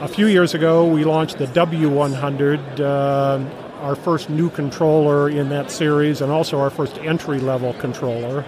a 0.00 0.08
few 0.08 0.26
years 0.28 0.54
ago, 0.54 0.86
we 0.86 1.04
launched 1.04 1.38
the 1.38 1.46
W100, 1.48 2.80
uh, 2.80 3.82
our 3.82 3.96
first 3.96 4.30
new 4.30 4.50
controller 4.50 5.28
in 5.28 5.48
that 5.48 5.70
series, 5.70 6.20
and 6.20 6.30
also 6.30 6.60
our 6.60 6.70
first 6.70 6.96
entry 6.98 7.40
level 7.40 7.74
controller. 7.74 8.44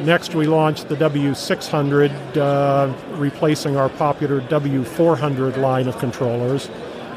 Next, 0.00 0.34
we 0.34 0.46
launched 0.46 0.88
the 0.88 0.96
W600, 0.96 2.36
uh, 2.36 2.92
replacing 3.16 3.76
our 3.76 3.90
popular 3.90 4.40
W400 4.40 5.58
line 5.58 5.86
of 5.86 5.98
controllers. 5.98 6.68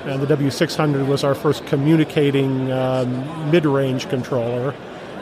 And 0.04 0.22
the 0.22 0.28
W600 0.36 1.08
was 1.08 1.24
our 1.24 1.34
first 1.34 1.66
communicating 1.66 2.72
um, 2.72 3.50
mid 3.50 3.66
range 3.66 4.08
controller. 4.10 4.76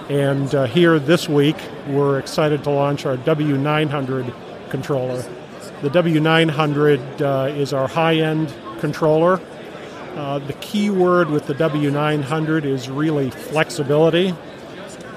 And 0.09 0.53
uh, 0.53 0.65
here 0.65 0.99
this 0.99 1.27
week, 1.27 1.55
we're 1.87 2.19
excited 2.19 2.63
to 2.65 2.69
launch 2.69 3.07
our 3.07 3.17
W900 3.17 4.69
controller. 4.69 5.23
The 5.81 5.89
W900 5.89 7.21
uh, 7.21 7.53
is 7.55 7.73
our 7.73 7.87
high 7.87 8.17
end 8.17 8.53
controller. 8.79 9.41
Uh, 10.15 10.37
the 10.39 10.53
key 10.53 10.91
word 10.91 11.31
with 11.31 11.47
the 11.47 11.55
W900 11.55 12.65
is 12.65 12.87
really 12.87 13.31
flexibility. 13.31 14.35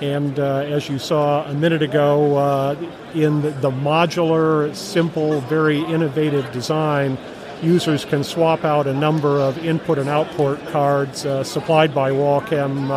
And 0.00 0.38
uh, 0.40 0.60
as 0.60 0.88
you 0.88 0.98
saw 0.98 1.44
a 1.44 1.52
minute 1.52 1.82
ago, 1.82 2.36
uh, 2.36 2.76
in 3.14 3.42
the, 3.42 3.70
modular, 3.70 4.74
simple, 4.74 5.40
very 5.42 5.80
innovative 5.80 6.50
design, 6.50 7.18
users 7.62 8.06
can 8.06 8.24
swap 8.24 8.64
out 8.64 8.86
a 8.86 8.94
number 8.94 9.38
of 9.38 9.58
input 9.58 9.98
and 9.98 10.08
output 10.08 10.66
cards 10.68 11.26
uh, 11.26 11.44
supplied 11.44 11.94
by 11.94 12.10
Walchem 12.10 12.88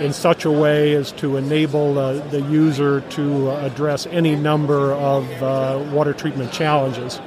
in 0.00 0.12
such 0.12 0.44
a 0.44 0.50
way 0.50 0.94
as 0.94 1.12
to 1.12 1.36
enable 1.36 1.98
uh, 1.98 2.12
the 2.28 2.40
user 2.42 3.00
to 3.02 3.50
address 3.50 4.06
any 4.06 4.36
number 4.36 4.92
of 4.92 5.24
uh, 5.42 5.84
water 5.92 6.12
treatment 6.12 6.52
challenges. 6.52 7.20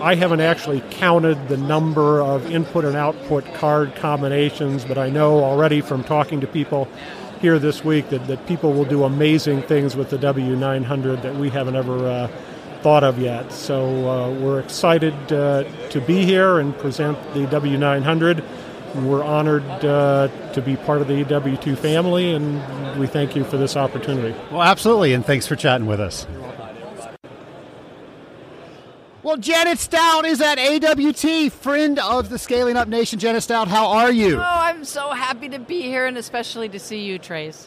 I 0.00 0.14
haven't 0.14 0.40
actually 0.40 0.82
counted 0.90 1.48
the 1.48 1.56
number 1.56 2.20
of 2.20 2.50
input 2.50 2.84
and 2.84 2.96
output 2.96 3.44
card 3.54 3.94
combinations, 3.96 4.84
but 4.84 4.98
I 4.98 5.08
know 5.08 5.42
already 5.42 5.80
from 5.80 6.04
talking 6.04 6.40
to 6.42 6.46
people 6.46 6.86
here 7.40 7.58
this 7.58 7.82
week 7.82 8.10
that, 8.10 8.26
that 8.26 8.46
people 8.46 8.72
will 8.72 8.84
do 8.84 9.04
amazing 9.04 9.62
things 9.62 9.96
with 9.96 10.10
the 10.10 10.18
W900 10.18 11.22
that 11.22 11.34
we 11.36 11.48
haven't 11.48 11.76
ever 11.76 12.06
uh, 12.06 12.28
thought 12.82 13.04
of 13.04 13.18
yet. 13.18 13.52
So 13.52 14.08
uh, 14.08 14.30
we're 14.32 14.60
excited 14.60 15.14
uh, 15.32 15.64
to 15.88 16.00
be 16.00 16.24
here 16.24 16.58
and 16.58 16.76
present 16.76 17.18
the 17.32 17.46
W900. 17.46 18.44
We're 19.04 19.22
honored 19.22 19.64
uh, 19.84 20.28
to 20.52 20.62
be 20.62 20.76
part 20.76 21.02
of 21.02 21.08
the 21.08 21.22
AWT 21.22 21.78
family, 21.78 22.32
and 22.34 22.98
we 22.98 23.06
thank 23.06 23.36
you 23.36 23.44
for 23.44 23.56
this 23.56 23.76
opportunity. 23.76 24.34
Well, 24.50 24.62
absolutely, 24.62 25.12
and 25.12 25.24
thanks 25.24 25.46
for 25.46 25.56
chatting 25.56 25.86
with 25.86 26.00
us. 26.00 26.26
Well, 29.22 29.36
Janet 29.36 29.80
Stout 29.80 30.24
is 30.24 30.40
at 30.40 30.56
AWT, 30.56 31.52
friend 31.52 31.98
of 31.98 32.28
the 32.28 32.38
Scaling 32.38 32.76
Up 32.76 32.86
Nation. 32.86 33.18
Janet 33.18 33.42
Stout, 33.42 33.66
how 33.66 33.88
are 33.88 34.12
you? 34.12 34.36
Oh, 34.36 34.40
I'm 34.40 34.84
so 34.84 35.10
happy 35.10 35.48
to 35.48 35.58
be 35.58 35.82
here 35.82 36.06
and 36.06 36.16
especially 36.16 36.68
to 36.68 36.78
see 36.78 37.00
you, 37.00 37.18
Trace. 37.18 37.66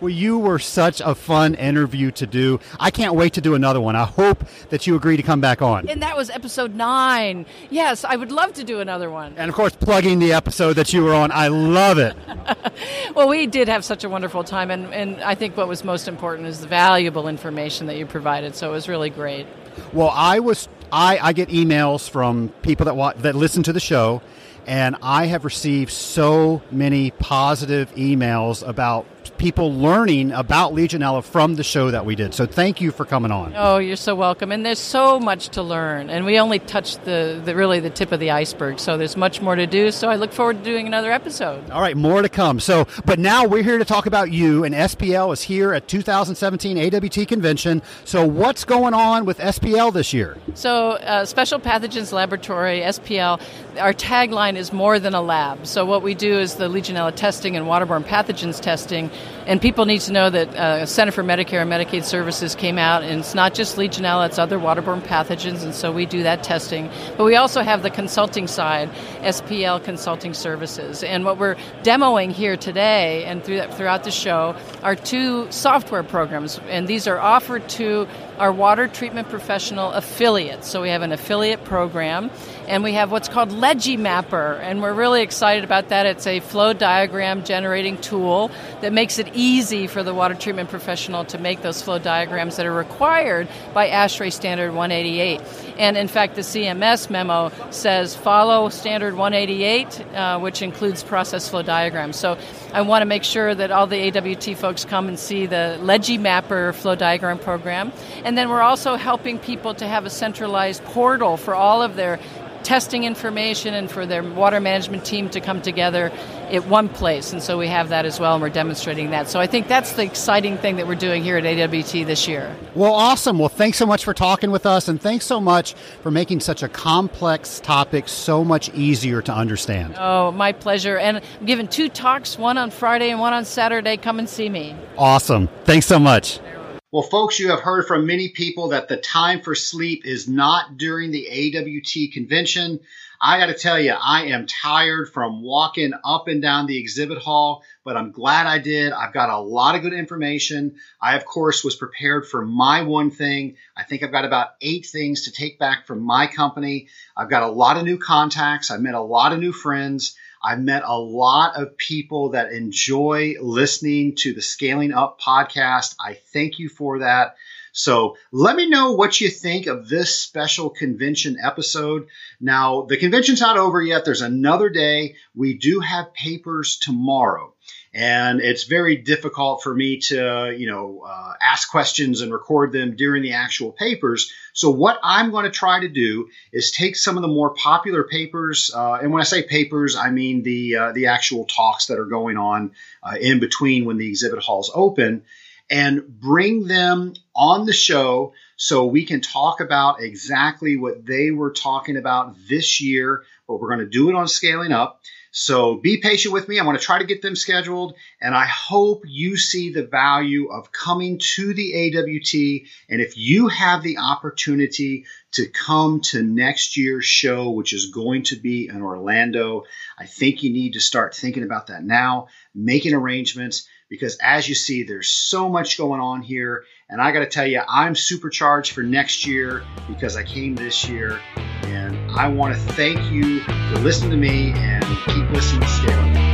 Well, 0.00 0.10
you 0.10 0.38
were 0.38 0.58
such 0.58 1.00
a 1.00 1.14
fun 1.14 1.54
interview 1.54 2.10
to 2.12 2.26
do. 2.26 2.60
I 2.78 2.90
can't 2.90 3.14
wait 3.14 3.34
to 3.34 3.40
do 3.40 3.54
another 3.54 3.80
one. 3.80 3.96
I 3.96 4.04
hope 4.04 4.44
that 4.70 4.86
you 4.86 4.96
agree 4.96 5.16
to 5.16 5.22
come 5.22 5.40
back 5.40 5.62
on. 5.62 5.88
And 5.88 6.02
that 6.02 6.16
was 6.16 6.30
episode 6.30 6.74
nine. 6.74 7.46
Yes, 7.70 8.04
I 8.04 8.16
would 8.16 8.32
love 8.32 8.54
to 8.54 8.64
do 8.64 8.80
another 8.80 9.10
one. 9.10 9.34
And 9.36 9.48
of 9.48 9.54
course, 9.54 9.74
plugging 9.74 10.18
the 10.18 10.32
episode 10.32 10.74
that 10.74 10.92
you 10.92 11.02
were 11.02 11.14
on. 11.14 11.32
I 11.32 11.48
love 11.48 11.98
it. 11.98 12.16
well, 13.14 13.28
we 13.28 13.46
did 13.46 13.68
have 13.68 13.84
such 13.84 14.04
a 14.04 14.08
wonderful 14.08 14.44
time, 14.44 14.70
and, 14.70 14.92
and 14.92 15.20
I 15.22 15.34
think 15.34 15.56
what 15.56 15.68
was 15.68 15.84
most 15.84 16.08
important 16.08 16.48
is 16.48 16.60
the 16.60 16.66
valuable 16.66 17.28
information 17.28 17.86
that 17.86 17.96
you 17.96 18.06
provided. 18.06 18.54
So 18.54 18.68
it 18.68 18.72
was 18.72 18.88
really 18.88 19.10
great. 19.10 19.46
Well, 19.92 20.10
I 20.12 20.40
was 20.40 20.68
I, 20.92 21.18
I 21.18 21.32
get 21.32 21.48
emails 21.50 22.08
from 22.08 22.48
people 22.62 22.86
that 22.86 22.96
watch, 22.96 23.16
that 23.18 23.34
listen 23.34 23.62
to 23.64 23.72
the 23.72 23.80
show, 23.80 24.22
and 24.66 24.96
I 25.02 25.26
have 25.26 25.44
received 25.44 25.92
so 25.92 26.62
many 26.70 27.10
positive 27.10 27.94
emails 27.94 28.66
about 28.66 29.06
people 29.38 29.72
learning 29.72 30.32
about 30.32 30.72
Legionella 30.72 31.24
from 31.24 31.54
the 31.54 31.64
show 31.64 31.90
that 31.90 32.04
we 32.04 32.14
did. 32.14 32.34
So 32.34 32.46
thank 32.46 32.80
you 32.80 32.90
for 32.90 33.04
coming 33.04 33.30
on. 33.30 33.54
Oh, 33.56 33.78
you're 33.78 33.96
so 33.96 34.14
welcome. 34.14 34.52
And 34.52 34.66
there's 34.66 34.78
so 34.78 35.18
much 35.18 35.50
to 35.50 35.62
learn, 35.62 36.10
and 36.10 36.26
we 36.26 36.38
only 36.38 36.58
touched 36.58 37.04
the, 37.04 37.40
the 37.44 37.54
really 37.54 37.80
the 37.80 37.90
tip 37.90 38.12
of 38.12 38.20
the 38.20 38.30
iceberg. 38.32 38.78
So 38.78 38.98
there's 38.98 39.16
much 39.16 39.40
more 39.40 39.54
to 39.54 39.66
do. 39.66 39.90
So 39.90 40.10
I 40.10 40.16
look 40.16 40.32
forward 40.32 40.58
to 40.58 40.64
doing 40.64 40.86
another 40.86 41.12
episode. 41.12 41.70
All 41.70 41.80
right, 41.80 41.96
more 41.96 42.20
to 42.20 42.28
come. 42.28 42.60
So, 42.60 42.86
but 43.04 43.18
now 43.18 43.46
we're 43.46 43.62
here 43.62 43.78
to 43.78 43.84
talk 43.84 44.06
about 44.06 44.30
you, 44.30 44.64
and 44.64 44.74
SPL 44.74 45.32
is 45.32 45.42
here 45.42 45.72
at 45.72 45.88
2017 45.88 46.94
AWT 46.94 47.28
convention. 47.28 47.82
So 48.04 48.26
what's 48.26 48.64
going 48.64 48.94
on 48.94 49.24
with 49.24 49.38
SPL 49.38 49.92
this 49.92 50.12
year? 50.12 50.36
So 50.54 50.92
uh, 50.92 51.24
Special 51.24 51.60
Pathogens 51.60 52.12
Laboratory 52.12 52.80
(SPL), 52.80 53.40
our 53.78 53.92
tagline 53.94 54.56
is 54.56 54.72
more 54.72 54.98
than 54.98 55.14
a 55.14 55.22
lab. 55.22 55.66
So 55.66 55.84
what 55.84 56.02
we 56.02 56.14
do 56.14 56.38
is 56.38 56.56
the 56.56 56.68
Legionella 56.68 57.14
testing 57.14 57.56
and 57.56 57.66
waterborne 57.66 58.04
pathogens 58.04 58.60
testing 58.60 59.10
and 59.46 59.60
people 59.60 59.84
need 59.84 60.00
to 60.02 60.12
know 60.12 60.30
that 60.30 60.48
uh, 60.54 60.86
Center 60.86 61.12
for 61.12 61.22
Medicare 61.22 61.62
and 61.62 61.70
Medicaid 61.70 62.04
Services 62.04 62.54
came 62.54 62.78
out, 62.78 63.02
and 63.02 63.20
it's 63.20 63.34
not 63.34 63.54
just 63.54 63.76
Legionella; 63.76 64.26
it's 64.26 64.38
other 64.38 64.58
waterborne 64.58 65.00
pathogens, 65.00 65.62
and 65.62 65.74
so 65.74 65.90
we 65.92 66.06
do 66.06 66.22
that 66.22 66.42
testing. 66.42 66.90
But 67.16 67.24
we 67.24 67.36
also 67.36 67.62
have 67.62 67.82
the 67.82 67.90
consulting 67.90 68.46
side, 68.46 68.90
SPL 69.20 69.82
Consulting 69.82 70.34
Services, 70.34 71.02
and 71.02 71.24
what 71.24 71.38
we're 71.38 71.56
demoing 71.82 72.32
here 72.32 72.56
today 72.56 73.24
and 73.24 73.42
through 73.42 73.56
that, 73.56 73.74
throughout 73.74 74.04
the 74.04 74.10
show 74.10 74.56
are 74.82 74.96
two 74.96 75.50
software 75.50 76.02
programs, 76.02 76.60
and 76.68 76.86
these 76.86 77.06
are 77.06 77.18
offered 77.18 77.68
to 77.70 78.06
our 78.38 78.52
water 78.52 78.88
treatment 78.88 79.28
professional 79.28 79.90
affiliates. 79.92 80.68
So 80.68 80.82
we 80.82 80.90
have 80.90 81.02
an 81.02 81.12
affiliate 81.12 81.64
program, 81.64 82.30
and 82.66 82.82
we 82.84 82.92
have 82.92 83.10
what's 83.10 83.28
called 83.28 83.50
LegiMapper, 83.50 84.60
and 84.60 84.80
we're 84.80 84.94
really 84.94 85.22
excited 85.22 85.64
about 85.64 85.88
that. 85.88 86.06
It's 86.06 86.26
a 86.26 86.40
flow 86.40 86.72
diagram 86.72 87.44
generating 87.44 87.98
tool 87.98 88.50
that 88.80 88.92
makes 88.92 89.18
it 89.18 89.28
easy 89.34 89.86
for 89.86 90.02
the 90.02 90.14
water 90.14 90.34
treatment 90.34 90.70
professional 90.70 91.24
to 91.26 91.38
make 91.38 91.62
those 91.62 91.82
flow 91.82 91.98
diagrams 91.98 92.56
that 92.56 92.66
are 92.66 92.72
required 92.72 93.48
by 93.74 93.88
ASHRAE 93.88 94.32
Standard 94.32 94.72
188. 94.72 95.40
And 95.78 95.96
in 95.96 96.08
fact, 96.08 96.34
the 96.34 96.42
CMS 96.42 97.08
memo 97.10 97.52
says 97.70 98.14
follow 98.14 98.68
Standard 98.68 99.14
188, 99.14 100.00
uh, 100.14 100.38
which 100.38 100.62
includes 100.62 101.02
process 101.02 101.48
flow 101.48 101.62
diagrams. 101.62 102.16
So 102.16 102.38
I 102.72 102.82
want 102.82 103.02
to 103.02 103.06
make 103.06 103.24
sure 103.24 103.54
that 103.54 103.70
all 103.70 103.86
the 103.86 104.08
AWT 104.08 104.56
folks 104.58 104.84
come 104.84 105.08
and 105.08 105.18
see 105.18 105.46
the 105.46 105.78
LegiMapper 105.80 106.74
flow 106.74 106.94
diagram 106.94 107.38
program. 107.38 107.92
Then 108.36 108.48
we're 108.48 108.62
also 108.62 108.96
helping 108.96 109.38
people 109.38 109.74
to 109.74 109.86
have 109.86 110.04
a 110.04 110.10
centralized 110.10 110.84
portal 110.84 111.36
for 111.36 111.54
all 111.54 111.82
of 111.82 111.96
their 111.96 112.18
testing 112.62 113.04
information 113.04 113.72
and 113.72 113.90
for 113.90 114.04
their 114.04 114.22
water 114.22 114.60
management 114.60 115.04
team 115.04 115.30
to 115.30 115.40
come 115.40 115.62
together 115.62 116.12
at 116.50 116.66
one 116.66 116.88
place. 116.88 117.32
And 117.32 117.42
so 117.42 117.56
we 117.56 117.66
have 117.68 117.90
that 117.90 118.04
as 118.04 118.20
well, 118.20 118.34
and 118.34 118.42
we're 118.42 118.50
demonstrating 118.50 119.10
that. 119.10 119.28
So 119.28 119.40
I 119.40 119.46
think 119.46 119.68
that's 119.68 119.92
the 119.92 120.02
exciting 120.02 120.58
thing 120.58 120.76
that 120.76 120.86
we're 120.86 120.94
doing 120.94 121.22
here 121.22 121.38
at 121.38 121.46
AWT 121.46 122.06
this 122.06 122.28
year. 122.28 122.54
Well, 122.74 122.92
awesome. 122.92 123.38
Well, 123.38 123.48
thanks 123.48 123.78
so 123.78 123.86
much 123.86 124.04
for 124.04 124.12
talking 124.12 124.50
with 124.50 124.66
us, 124.66 124.88
and 124.88 125.00
thanks 125.00 125.24
so 125.24 125.40
much 125.40 125.74
for 126.02 126.10
making 126.10 126.40
such 126.40 126.62
a 126.62 126.68
complex 126.68 127.60
topic 127.60 128.08
so 128.08 128.44
much 128.44 128.68
easier 128.74 129.22
to 129.22 129.32
understand. 129.32 129.94
Oh, 129.98 130.32
my 130.32 130.52
pleasure. 130.52 130.98
And 130.98 131.22
I'm 131.40 131.46
giving 131.46 131.68
two 131.68 131.88
talks, 131.88 132.36
one 132.36 132.58
on 132.58 132.70
Friday 132.70 133.10
and 133.10 133.20
one 133.20 133.32
on 133.32 133.44
Saturday. 133.44 133.96
Come 133.96 134.18
and 134.18 134.28
see 134.28 134.48
me. 134.48 134.76
Awesome. 134.98 135.48
Thanks 135.64 135.86
so 135.86 135.98
much. 135.98 136.40
Well, 136.90 137.02
folks, 137.02 137.38
you 137.38 137.50
have 137.50 137.60
heard 137.60 137.86
from 137.86 138.06
many 138.06 138.30
people 138.30 138.68
that 138.68 138.88
the 138.88 138.96
time 138.96 139.42
for 139.42 139.54
sleep 139.54 140.06
is 140.06 140.26
not 140.26 140.78
during 140.78 141.10
the 141.10 141.28
AWT 141.28 142.14
convention. 142.14 142.80
I 143.20 143.38
got 143.38 143.46
to 143.46 143.54
tell 143.54 143.78
you, 143.78 143.92
I 143.92 144.28
am 144.28 144.46
tired 144.46 145.12
from 145.12 145.42
walking 145.42 145.92
up 146.02 146.28
and 146.28 146.40
down 146.40 146.64
the 146.64 146.78
exhibit 146.78 147.18
hall, 147.18 147.62
but 147.84 147.98
I'm 147.98 148.10
glad 148.10 148.46
I 148.46 148.58
did. 148.58 148.92
I've 148.92 149.12
got 149.12 149.28
a 149.28 149.38
lot 149.38 149.74
of 149.74 149.82
good 149.82 149.92
information. 149.92 150.76
I, 150.98 151.16
of 151.16 151.26
course, 151.26 151.62
was 151.62 151.76
prepared 151.76 152.26
for 152.26 152.46
my 152.46 152.80
one 152.80 153.10
thing. 153.10 153.56
I 153.76 153.84
think 153.84 154.02
I've 154.02 154.12
got 154.12 154.24
about 154.24 154.52
eight 154.62 154.86
things 154.86 155.24
to 155.24 155.32
take 155.32 155.58
back 155.58 155.86
from 155.86 156.00
my 156.00 156.26
company. 156.26 156.88
I've 157.14 157.28
got 157.28 157.42
a 157.42 157.52
lot 157.52 157.76
of 157.76 157.84
new 157.84 157.98
contacts. 157.98 158.70
I've 158.70 158.80
met 158.80 158.94
a 158.94 159.00
lot 159.02 159.34
of 159.34 159.40
new 159.40 159.52
friends. 159.52 160.16
I've 160.42 160.60
met 160.60 160.82
a 160.84 160.98
lot 160.98 161.60
of 161.60 161.76
people 161.76 162.30
that 162.30 162.52
enjoy 162.52 163.34
listening 163.40 164.14
to 164.16 164.32
the 164.32 164.42
Scaling 164.42 164.92
Up 164.92 165.20
podcast. 165.20 165.96
I 166.00 166.14
thank 166.14 166.58
you 166.58 166.68
for 166.68 167.00
that. 167.00 167.36
So 167.72 168.16
let 168.32 168.56
me 168.56 168.68
know 168.68 168.92
what 168.92 169.20
you 169.20 169.28
think 169.28 169.66
of 169.66 169.88
this 169.88 170.18
special 170.18 170.70
convention 170.70 171.38
episode. 171.42 172.08
Now, 172.40 172.82
the 172.82 172.96
convention's 172.96 173.40
not 173.40 173.58
over 173.58 173.80
yet. 173.82 174.04
There's 174.04 174.22
another 174.22 174.68
day. 174.68 175.16
We 175.34 175.54
do 175.54 175.80
have 175.80 176.14
papers 176.14 176.78
tomorrow 176.78 177.54
and 177.94 178.40
it's 178.40 178.64
very 178.64 178.96
difficult 178.96 179.62
for 179.62 179.74
me 179.74 179.98
to 179.98 180.54
you 180.56 180.66
know 180.66 181.04
uh, 181.06 181.32
ask 181.40 181.70
questions 181.70 182.20
and 182.20 182.32
record 182.32 182.72
them 182.72 182.96
during 182.96 183.22
the 183.22 183.32
actual 183.32 183.72
papers. 183.72 184.32
So 184.52 184.70
what 184.70 184.98
i'm 185.02 185.30
going 185.30 185.44
to 185.44 185.50
try 185.50 185.80
to 185.80 185.88
do 185.88 186.28
is 186.52 186.70
take 186.70 186.96
some 186.96 187.16
of 187.16 187.22
the 187.22 187.28
more 187.28 187.50
popular 187.54 188.04
papers 188.04 188.70
uh, 188.74 188.98
and 189.00 189.12
when 189.12 189.20
i 189.20 189.24
say 189.24 189.42
papers 189.42 189.96
i 189.96 190.10
mean 190.10 190.42
the 190.42 190.76
uh, 190.76 190.92
the 190.92 191.06
actual 191.06 191.44
talks 191.44 191.86
that 191.86 191.98
are 191.98 192.06
going 192.06 192.36
on 192.36 192.72
uh, 193.02 193.16
in 193.20 193.40
between 193.40 193.84
when 193.84 193.98
the 193.98 194.08
exhibit 194.08 194.40
halls 194.40 194.70
open 194.74 195.22
and 195.70 196.06
bring 196.20 196.66
them 196.66 197.14
on 197.34 197.66
the 197.66 197.72
show 197.72 198.32
so 198.56 198.86
we 198.86 199.04
can 199.04 199.20
talk 199.20 199.60
about 199.60 200.02
exactly 200.02 200.76
what 200.76 201.06
they 201.06 201.30
were 201.30 201.52
talking 201.52 201.96
about 201.96 202.34
this 202.48 202.80
year 202.80 203.22
but 203.46 203.60
we're 203.60 203.68
going 203.68 203.80
to 203.80 203.86
do 203.86 204.08
it 204.10 204.14
on 204.14 204.28
scaling 204.28 204.72
up 204.72 205.00
so 205.30 205.76
be 205.76 205.98
patient 205.98 206.32
with 206.32 206.48
me. 206.48 206.58
I'm 206.58 206.64
going 206.64 206.76
to 206.76 206.82
try 206.82 206.98
to 206.98 207.04
get 207.04 207.22
them 207.22 207.36
scheduled, 207.36 207.94
and 208.20 208.34
I 208.34 208.46
hope 208.46 209.02
you 209.06 209.36
see 209.36 209.72
the 209.72 209.86
value 209.86 210.48
of 210.50 210.72
coming 210.72 211.20
to 211.36 211.54
the 211.54 211.74
AWT. 211.74 212.68
And 212.88 213.00
if 213.00 213.16
you 213.16 213.48
have 213.48 213.82
the 213.82 213.98
opportunity 213.98 215.04
to 215.32 215.46
come 215.46 216.00
to 216.00 216.22
next 216.22 216.76
year's 216.76 217.04
show, 217.04 217.50
which 217.50 217.72
is 217.72 217.90
going 217.90 218.22
to 218.24 218.36
be 218.36 218.68
in 218.68 218.82
Orlando, 218.82 219.64
I 219.98 220.06
think 220.06 220.42
you 220.42 220.52
need 220.52 220.74
to 220.74 220.80
start 220.80 221.14
thinking 221.14 221.42
about 221.42 221.66
that 221.66 221.84
now, 221.84 222.28
making 222.54 222.94
arrangements, 222.94 223.68
because 223.88 224.16
as 224.22 224.48
you 224.48 224.54
see, 224.54 224.82
there's 224.82 225.08
so 225.08 225.48
much 225.48 225.78
going 225.78 226.00
on 226.00 226.22
here. 226.22 226.64
And 226.90 227.02
I 227.02 227.12
got 227.12 227.20
to 227.20 227.26
tell 227.26 227.46
you, 227.46 227.60
I'm 227.68 227.94
supercharged 227.94 228.72
for 228.72 228.82
next 228.82 229.26
year 229.26 229.62
because 229.88 230.16
I 230.16 230.22
came 230.22 230.54
this 230.54 230.88
year. 230.88 231.20
And 231.64 232.10
I 232.12 232.28
want 232.28 232.54
to 232.54 232.60
thank 232.72 233.12
you 233.12 233.40
for 233.40 233.80
listening 233.80 234.10
to 234.12 234.16
me 234.16 234.52
and 234.54 234.84
keep 235.04 235.30
listening 235.30 235.68
to. 235.68 236.27